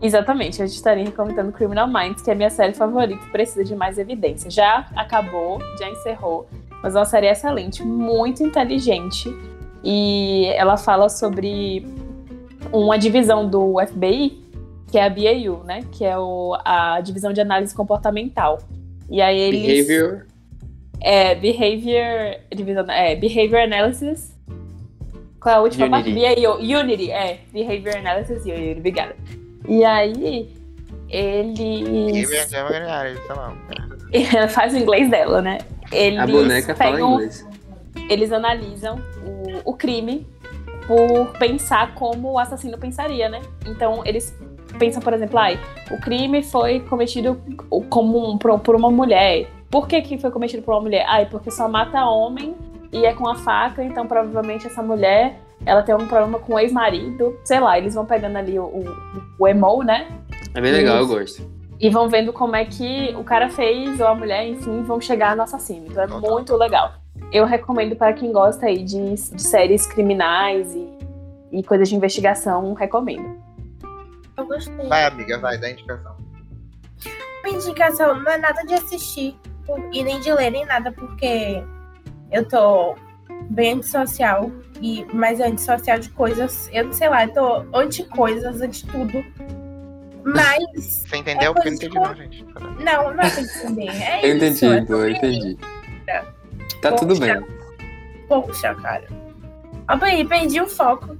[0.01, 3.75] Exatamente, a gente estaria recomendando Criminal Minds, que é a minha série favorita, precisa de
[3.75, 4.51] mais evidência.
[4.51, 6.47] Já acabou, já encerrou,
[6.81, 9.33] mas é uma série excelente, muito inteligente.
[9.83, 11.85] E ela fala sobre
[12.71, 14.41] uma divisão do FBI,
[14.91, 15.81] que é a BAU, né?
[15.91, 18.59] Que é o- a divisão de análise comportamental.
[19.09, 19.87] E aí eles.
[19.87, 20.25] Behavior.
[21.01, 22.37] É, behavior.
[22.55, 24.33] Divisão, é, behavior analysis.
[25.39, 26.13] Qual é a última Unity.
[26.21, 26.41] parte?
[26.41, 27.39] BAO, Unity, é.
[27.51, 29.15] Behavior analysis Unity, obrigada.
[29.67, 30.49] E aí,
[31.09, 32.31] eles.
[34.33, 35.59] Ela faz o inglês dela, né?
[35.91, 37.45] Eles A boneca fala pegam- inglês.
[38.09, 38.99] Eles analisam
[39.65, 40.25] o, o crime
[40.87, 43.41] por pensar como o assassino pensaria, né?
[43.65, 44.37] Então, eles
[44.77, 45.59] pensam, por exemplo, ai,
[45.91, 47.39] o crime foi cometido
[47.89, 49.47] como um- por, por uma mulher.
[49.73, 51.03] Por que, que foi cometido por uma mulher?
[51.09, 52.55] Ai, porque só mata homem
[52.91, 56.59] e é com a faca, então provavelmente essa mulher ela tem um problema com o
[56.59, 57.39] ex-marido.
[57.43, 58.83] Sei lá, eles vão pegando ali o, o,
[59.39, 60.07] o emo, né?
[60.53, 61.41] É bem legal, eu Isso.
[61.41, 61.51] gosto.
[61.79, 65.35] E vão vendo como é que o cara fez, ou a mulher, enfim, vão chegar
[65.35, 65.87] no assassino.
[65.89, 66.21] Então é Total.
[66.21, 66.93] muito legal.
[67.31, 70.87] Eu recomendo para quem gosta aí de, de séries criminais e,
[71.51, 73.41] e coisas de investigação, recomendo.
[74.37, 74.87] Eu gostei.
[74.87, 76.15] Vai, amiga, vai, dá indicação.
[77.43, 79.35] Minha indicação não é nada de assistir
[79.91, 81.63] e nem de ler, nem nada, porque
[82.31, 82.95] eu tô
[83.49, 84.51] bem antissocial,
[84.81, 89.23] e, mas antissocial de coisas, eu não sei lá, eu tô anti-coisas, anti-tudo.
[90.25, 91.51] Mas, Você entendeu?
[91.51, 92.45] É Porque eu não entendi, não, gente.
[92.83, 93.89] não, não é pra entender.
[93.89, 95.57] É Eu isso, entendi, é eu entendi.
[96.81, 97.45] Tá tudo bem.
[98.27, 99.07] Poxa, cara.
[99.87, 101.17] Ó, aí, perdi o foco.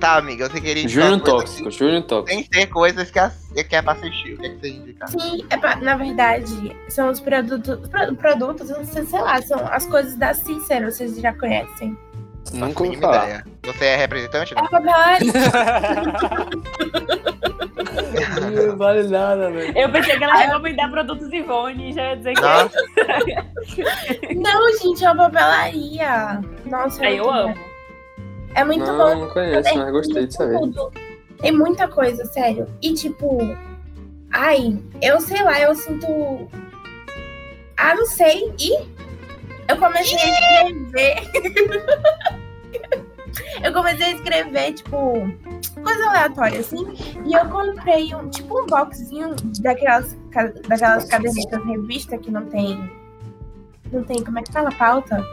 [0.00, 2.28] Tá, amiga, você queria indicar Júnior tóxico, Júnior tóxico.
[2.42, 4.34] Sem ser coisas que, as- que é pra assistir.
[4.34, 5.06] O que, é que você indica?
[5.06, 9.40] Sim, é pra- na verdade, são os produtos, pro- produtos, eu não sei, sei lá,
[9.40, 11.96] são as coisas da Cícero, vocês já conhecem.
[12.52, 13.24] Nunca ouvi falar.
[13.24, 13.44] ideia.
[13.64, 14.52] Você é representante?
[14.52, 14.64] É Não?
[14.64, 15.32] a papelaria.
[18.68, 19.78] Não vale nada, velho.
[19.78, 22.76] Eu pensei que ela ia recomendar produtos Ivone e já ia dizer que Nossa,
[24.36, 26.40] Não, gente, é uma papelaria.
[26.66, 27.73] Nossa, é Aí eu muito amo.
[28.54, 29.14] É muito Não, bom.
[29.22, 30.58] não conheço, mas gostei de saber.
[30.58, 30.92] Tudo.
[31.40, 32.66] Tem muita coisa, sério.
[32.80, 33.38] E tipo,
[34.32, 36.48] ai, eu sei lá, eu sinto.
[37.76, 38.52] Ah, não sei.
[38.58, 38.72] E
[39.68, 41.16] eu comecei a escrever.
[43.64, 45.12] eu comecei a escrever, tipo,
[45.82, 46.86] coisa aleatória, assim.
[47.26, 50.16] E eu comprei um, tipo, um boxzinho daquelas,
[50.68, 52.90] daquelas cadernetas revista que não tem.
[53.92, 54.70] Não tem, como é que fala?
[54.72, 55.24] Pauta?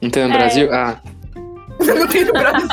[0.00, 0.38] Então, no É.
[0.38, 0.68] Brasil?
[0.72, 1.00] Ah,
[1.80, 2.68] Não tem no Brasil.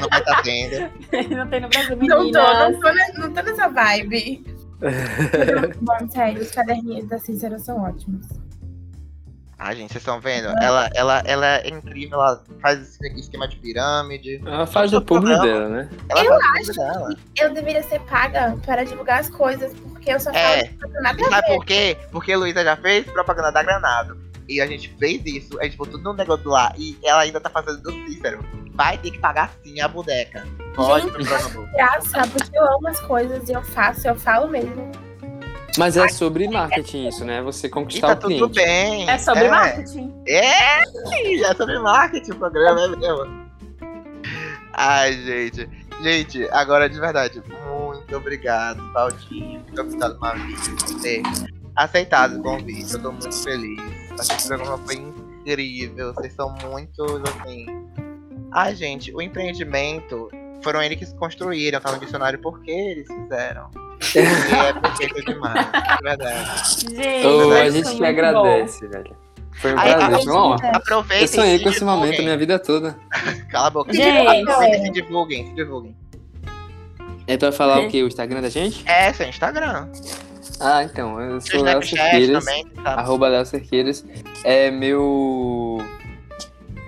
[0.00, 0.90] não vai estar tendo.
[1.36, 2.72] Não tem no Brasil, Não tô, meninas.
[2.72, 4.44] não tô, não tô nessa vibe.
[5.80, 8.26] Bom, sério, os caderninhos da Cícera são ótimos.
[9.60, 10.46] Ah, gente, vocês estão vendo?
[10.62, 14.40] Ela, ela, ela é incrível, ela faz esse esquema de pirâmide.
[14.46, 15.88] ela faz o público dela, né?
[16.08, 17.08] Ela Eu tudo dela.
[17.36, 20.62] Eu deveria ser paga para divulgar as coisas, porque eu só falo É.
[20.62, 21.96] de nada sabe por quê?
[22.12, 24.16] Porque a Luísa já fez propaganda da Granado.
[24.48, 26.72] E a gente fez isso, a gente botou no negócio lá.
[26.76, 28.38] E ela ainda tá fazendo do Cícero.
[28.72, 30.46] Vai ter que pagar sim a boneca.
[30.74, 31.68] Pode Google.
[31.74, 34.90] Graça, porque eu amo as coisas e eu faço, eu falo mesmo.
[35.76, 37.42] Mas é sobre marketing isso, né?
[37.42, 38.54] Você E conquistar tá o tudo cliente.
[38.54, 39.10] bem.
[39.10, 39.50] É sobre é.
[39.50, 40.14] marketing.
[40.26, 43.48] É, sim, é sobre marketing o programa, é mesmo.
[44.72, 45.68] Ai, gente.
[46.02, 49.60] Gente, agora de verdade, muito obrigado, Claudinho.
[49.60, 51.22] Muito obrigado, Maurício, por ter
[51.74, 52.92] aceitado o convite.
[52.92, 53.80] Eu tô muito feliz.
[54.18, 56.14] Acho que esse programa foi incrível.
[56.14, 57.66] Vocês são muito, assim.
[58.52, 60.28] Ai, gente, o empreendimento
[60.62, 63.70] foram eles que construíram, tá no dicionário porque eles fizeram.
[64.14, 66.80] E é perfeito demais, de verdade.
[66.80, 69.16] Gente, Ô, a gente é que agradece, velho.
[69.52, 70.76] Foi um prazer.
[70.76, 71.22] Aproveitem.
[71.22, 72.96] Eu sonhei se com esse momento a minha vida toda.
[73.50, 73.92] Cala a boca.
[73.92, 74.42] Gente.
[74.42, 75.96] Aproveitem, se divulguem, se divulguem.
[77.26, 78.02] É pra falar o quê?
[78.02, 78.88] O Instagram da gente?
[78.88, 79.88] É, seu Instagram.
[80.60, 82.44] Ah, então, eu sou Léo Cerqueiras.
[82.44, 82.94] também, tá?
[82.94, 84.04] Arroba Léo Cerqueiras.
[84.44, 85.78] É meu.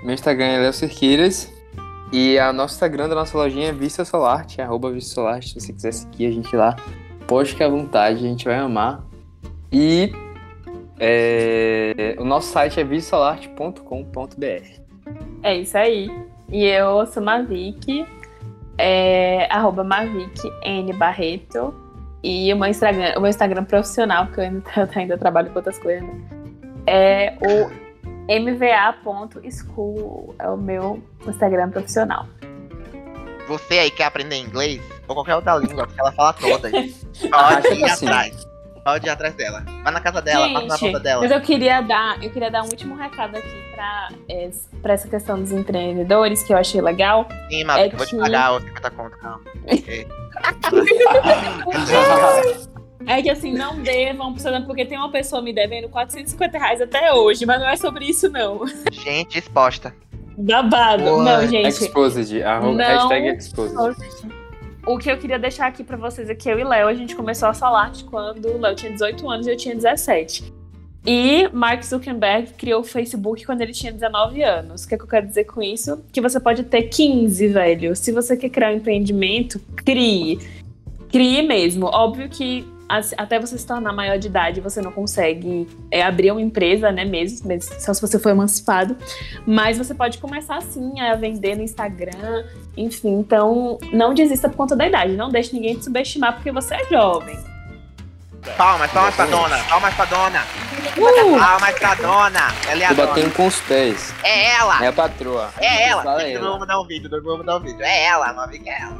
[0.03, 1.53] Meu Instagram é Léo Cerqueiras.
[2.13, 5.49] E a nosso Instagram da nossa lojinha é Vista Solarte, arroba Vista Solarte.
[5.49, 6.75] Se você quiser seguir a gente lá,
[7.29, 9.05] pode ficar à vontade, a gente vai amar.
[9.73, 10.13] E
[10.99, 14.81] é, o nosso site é vistasolarte.com.br.
[15.43, 16.11] É isso aí.
[16.51, 18.05] E eu sou Mavic,
[18.77, 21.73] é, arroba Mavic N Barreto.
[22.23, 25.57] E o meu Instagram, o meu Instagram profissional, porque eu ainda, eu ainda trabalho com
[25.57, 26.41] outras coisas, né?
[26.87, 27.71] é o
[28.29, 30.35] mva.school.
[30.39, 32.29] É o meu Instagram profissional.
[33.49, 36.71] Você aí quer aprender inglês ou qualquer outra língua, porque ela fala todas.
[36.71, 38.13] Pode ir cima.
[38.13, 38.50] atrás.
[38.85, 39.63] Pode ir atrás dela.
[39.85, 41.23] Vai na casa dela, passa na Gente, porta dela.
[41.23, 44.51] mas eu queria dar, eu queria dar um último recado aqui pra, é,
[44.81, 47.29] pra essa questão dos empreendedores, que eu achei legal.
[47.51, 49.41] Sim, Mavi, é eu vou te que- pagar os 50 conto, calma.
[53.07, 54.35] É que assim, não devam,
[54.67, 58.29] porque tem uma pessoa me devendo 450 reais até hoje, mas não é sobre isso,
[58.29, 58.61] não.
[58.93, 59.95] Gente exposta.
[60.37, 61.05] Babado.
[61.05, 61.25] Boa.
[61.41, 61.69] Não, gente.
[61.69, 62.43] Exposed.
[62.43, 63.09] Arroba, Não.
[63.09, 63.75] hashtag exposed.
[64.87, 67.15] O que eu queria deixar aqui pra vocês é que eu e Léo, a gente
[67.15, 70.53] começou a falar de quando o Léo tinha 18 anos e eu tinha 17.
[71.07, 74.85] E Mark Zuckerberg criou o Facebook quando ele tinha 19 anos.
[74.85, 76.03] O que, é que eu quero dizer com isso?
[76.13, 77.97] Que você pode ter 15, velho.
[77.97, 80.39] Se você quer criar um empreendimento, crie.
[81.11, 81.87] Crie mesmo.
[81.87, 82.67] Óbvio que
[83.17, 87.05] até você se tornar maior de idade, você não consegue é, abrir uma empresa, né,
[87.05, 88.97] mesmo, mesmo, só se você for emancipado.
[89.47, 92.45] Mas você pode começar assim a vender no Instagram,
[92.77, 93.21] enfim.
[93.21, 95.13] Então, não desista por conta da idade.
[95.13, 97.39] Não deixe ninguém te subestimar porque você é jovem.
[98.57, 100.43] Palmas, palmas pra dona, palmas pra dona.
[100.97, 101.39] Uh!
[101.39, 102.55] Palmas pra dona.
[102.69, 103.09] Ela é a Tô dona.
[103.09, 104.15] batendo com os pés.
[104.23, 104.83] É ela.
[104.83, 105.51] É a patroa.
[105.59, 106.03] É ela.
[106.03, 106.43] Fala ela.
[106.43, 107.83] Não vou mudar um vídeo, não vou mudar um vídeo.
[107.83, 108.97] É ela, Mavi, que é ela.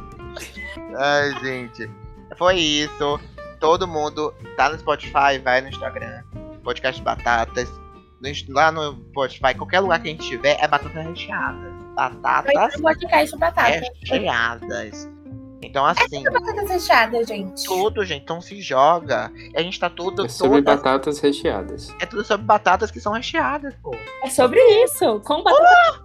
[0.95, 1.89] Ai, gente.
[2.37, 3.19] Foi isso.
[3.61, 6.23] Todo mundo tá no Spotify, vai no Instagram.
[6.63, 7.69] Podcast Batatas.
[8.19, 11.71] No lá no Spotify, qualquer lugar que a gente tiver, é batata recheada.
[11.95, 13.81] Batatas ter podcast de batata.
[14.03, 15.09] recheadas.
[15.63, 17.63] Então, assim, Batatas recheadas, gente.
[17.65, 18.23] tudo, gente.
[18.23, 19.31] Então se joga.
[19.35, 20.25] E a gente tá tudo.
[20.25, 21.95] É sobre todas- batatas recheadas.
[21.99, 23.95] É tudo sobre batatas que são recheadas, pô.
[24.23, 25.19] É sobre isso.
[25.21, 26.03] Com batata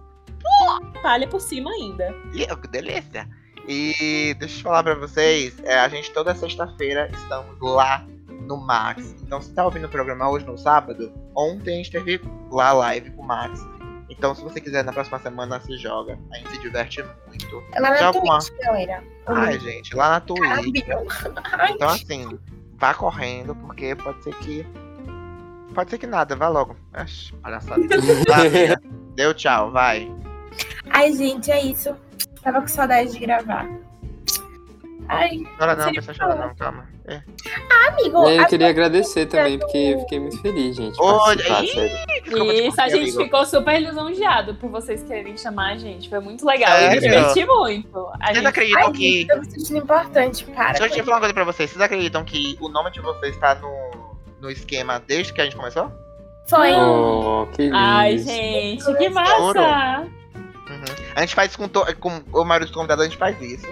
[1.01, 2.13] palha por cima ainda.
[2.31, 3.27] Que delícia!
[3.67, 8.05] E deixa eu falar pra vocês, é, a gente toda sexta-feira estamos lá
[8.41, 9.15] no Max.
[9.21, 12.73] Então se tá ouvindo o programa hoje no sábado, ontem a gente teve lá a
[12.73, 13.59] live com o Max.
[14.09, 17.63] Então se você quiser na próxima semana se joga, a gente se diverte muito.
[17.73, 19.03] É Lá na Twitch, galera.
[19.25, 20.87] Ai, gente, lá na Twitch.
[21.51, 22.39] Ai, Então assim,
[22.77, 24.65] vá correndo, porque pode ser que.
[25.75, 26.75] Pode ser que nada, vá logo.
[26.99, 27.81] Oxi, palhaçada.
[29.13, 30.09] Deu tchau, vai.
[30.89, 31.93] Ai, gente, é isso.
[32.47, 33.67] Tava com saudade de gravar.
[35.09, 36.87] Ai, Chora não, pessoal, chora não, calma.
[37.05, 37.21] É.
[37.89, 38.23] amigo.
[38.25, 40.95] E aí, eu queria agradecer também, porque eu fiquei muito feliz, gente.
[40.97, 43.23] Olha, te Isso, a gente amigo.
[43.23, 46.09] ficou super lisonjeado por vocês quererem chamar a gente.
[46.09, 46.71] Foi muito legal.
[46.71, 47.01] Eu Sério?
[47.01, 47.97] me diverti muito.
[47.97, 48.47] A Vocês gente...
[48.47, 49.11] acreditam Ai, que.
[49.11, 50.71] gente, tô me sentindo importante, cara.
[50.71, 51.69] Deixa eu te falar uma coisa pra vocês.
[51.69, 55.57] Vocês acreditam que o nome de vocês tá no, no esquema desde que a gente
[55.57, 55.91] começou?
[56.47, 56.71] Foi.
[56.71, 57.75] Oh, que lindo.
[57.75, 60.07] Ai, gente, que massa!
[61.17, 63.65] A gente faz com, to- com o maioria dos convidados, a gente faz isso.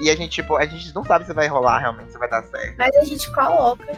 [0.00, 2.42] E a gente, tipo, a gente não sabe se vai rolar realmente, se vai dar
[2.44, 2.74] certo.
[2.78, 3.92] Mas a gente coloca.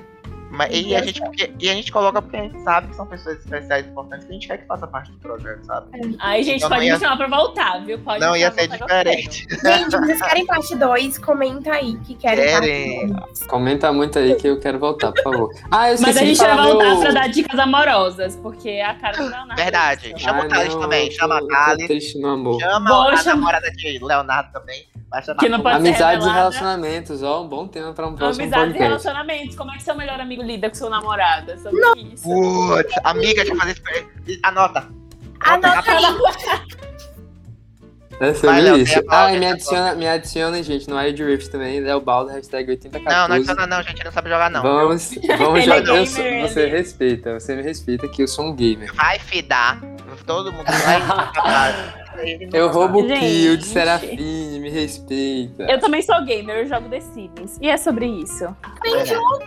[0.55, 3.07] Mas, e, a gente, porque- e a gente coloca porque a gente sabe que são
[3.07, 5.89] pessoas especiais e importantes que a gente quer que faça parte do projeto, sabe?
[6.21, 7.99] Ai, gente, Então pode ia- me chamar pra voltar, viu?
[7.99, 9.47] Pode não ia ser diferente.
[9.51, 11.19] Gente, vocês querem parte 2?
[11.19, 13.11] Comenta aí que querem Querem.
[13.13, 13.47] parte 2.
[13.47, 15.51] Comenta muito aí que eu quero voltar, por favor.
[15.71, 15.97] Ah, eu.
[16.01, 17.01] Mas a gente vai voltar meu...
[17.01, 19.57] pra dar dicas amorosas, porque é a cara do Leonardo.
[19.57, 20.09] Verdade.
[20.11, 20.19] isso.
[20.21, 21.87] Chama o Thales não, também, chama a Thales.
[21.87, 22.61] triste no amor.
[22.61, 24.87] Chama a namorada de Leonardo também.
[25.11, 28.17] Vai chamar Que não pode ser Amizades e relacionamentos, ó, um bom tema pra um
[28.17, 28.89] próximo Amizades e podcast.
[29.05, 29.57] relacionamentos.
[29.57, 31.51] Como é que seu melhor amigo lida com seu namorado?
[31.53, 31.81] É sobre
[32.13, 32.23] isso.
[32.23, 33.73] Putz, amiga, deixa eu fazer
[34.27, 34.41] isso.
[34.45, 34.89] Anota.
[35.41, 36.05] Anota aí.
[38.21, 39.03] É Vai, sobre Léo, isso.
[39.05, 42.71] pauta, Ah, me a adiciona, me adiciona, gente, no Wild Rift também, Léo Baldo, hashtag
[42.71, 43.19] 8014.
[43.19, 44.05] Não, não adiciona não, gente.
[44.05, 44.63] Não sabe jogar não.
[44.63, 45.97] Vamos, vamos é jogar.
[45.97, 46.71] Eu sou- gamer, você ele.
[46.77, 48.95] respeita, você me respeita que eu sou um gamer.
[48.95, 49.81] Vai fidar.
[50.25, 51.95] Todo mundo vai.
[52.53, 53.21] Eu roubo Gente.
[53.21, 55.65] kill de Serafine, me respeita.
[55.65, 57.59] Eu também sou gamer, eu jogo The Sims.
[57.61, 58.55] E é sobre isso.
[58.83, 59.45] Tem jogo.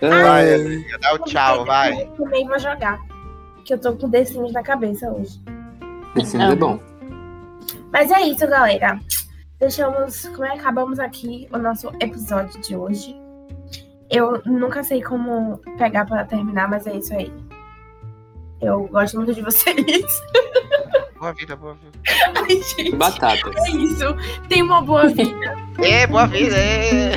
[0.00, 2.02] Vai, dá o tchau, vai.
[2.02, 2.98] Eu também vou jogar.
[3.64, 5.40] Que eu tô com The Sims na cabeça hoje.
[6.16, 6.78] esse é bom.
[7.92, 9.00] Mas é isso, galera.
[9.58, 10.26] Deixamos.
[10.28, 13.16] Como é que acabamos aqui o nosso episódio de hoje?
[14.10, 17.32] Eu nunca sei como pegar pra terminar, mas é isso aí.
[18.60, 19.76] Eu gosto muito de vocês.
[21.18, 21.98] Boa vida, boa vida.
[22.34, 23.56] Ai, gente, Batatas.
[23.66, 24.04] é isso.
[24.50, 25.56] Tenha uma boa vida.
[25.82, 27.12] Ê, boa vida, ê.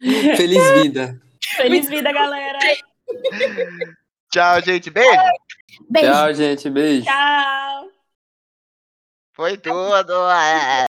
[0.36, 1.20] Feliz vida.
[1.56, 2.58] Feliz vida, galera!
[4.32, 4.90] Tchau, gente.
[4.90, 5.10] Beijo.
[5.88, 6.10] Beijo.
[6.12, 6.68] Tchau, gente.
[6.70, 7.04] Beijo.
[7.04, 7.88] Tchau!
[9.32, 10.30] Foi tudo.
[10.32, 10.86] é.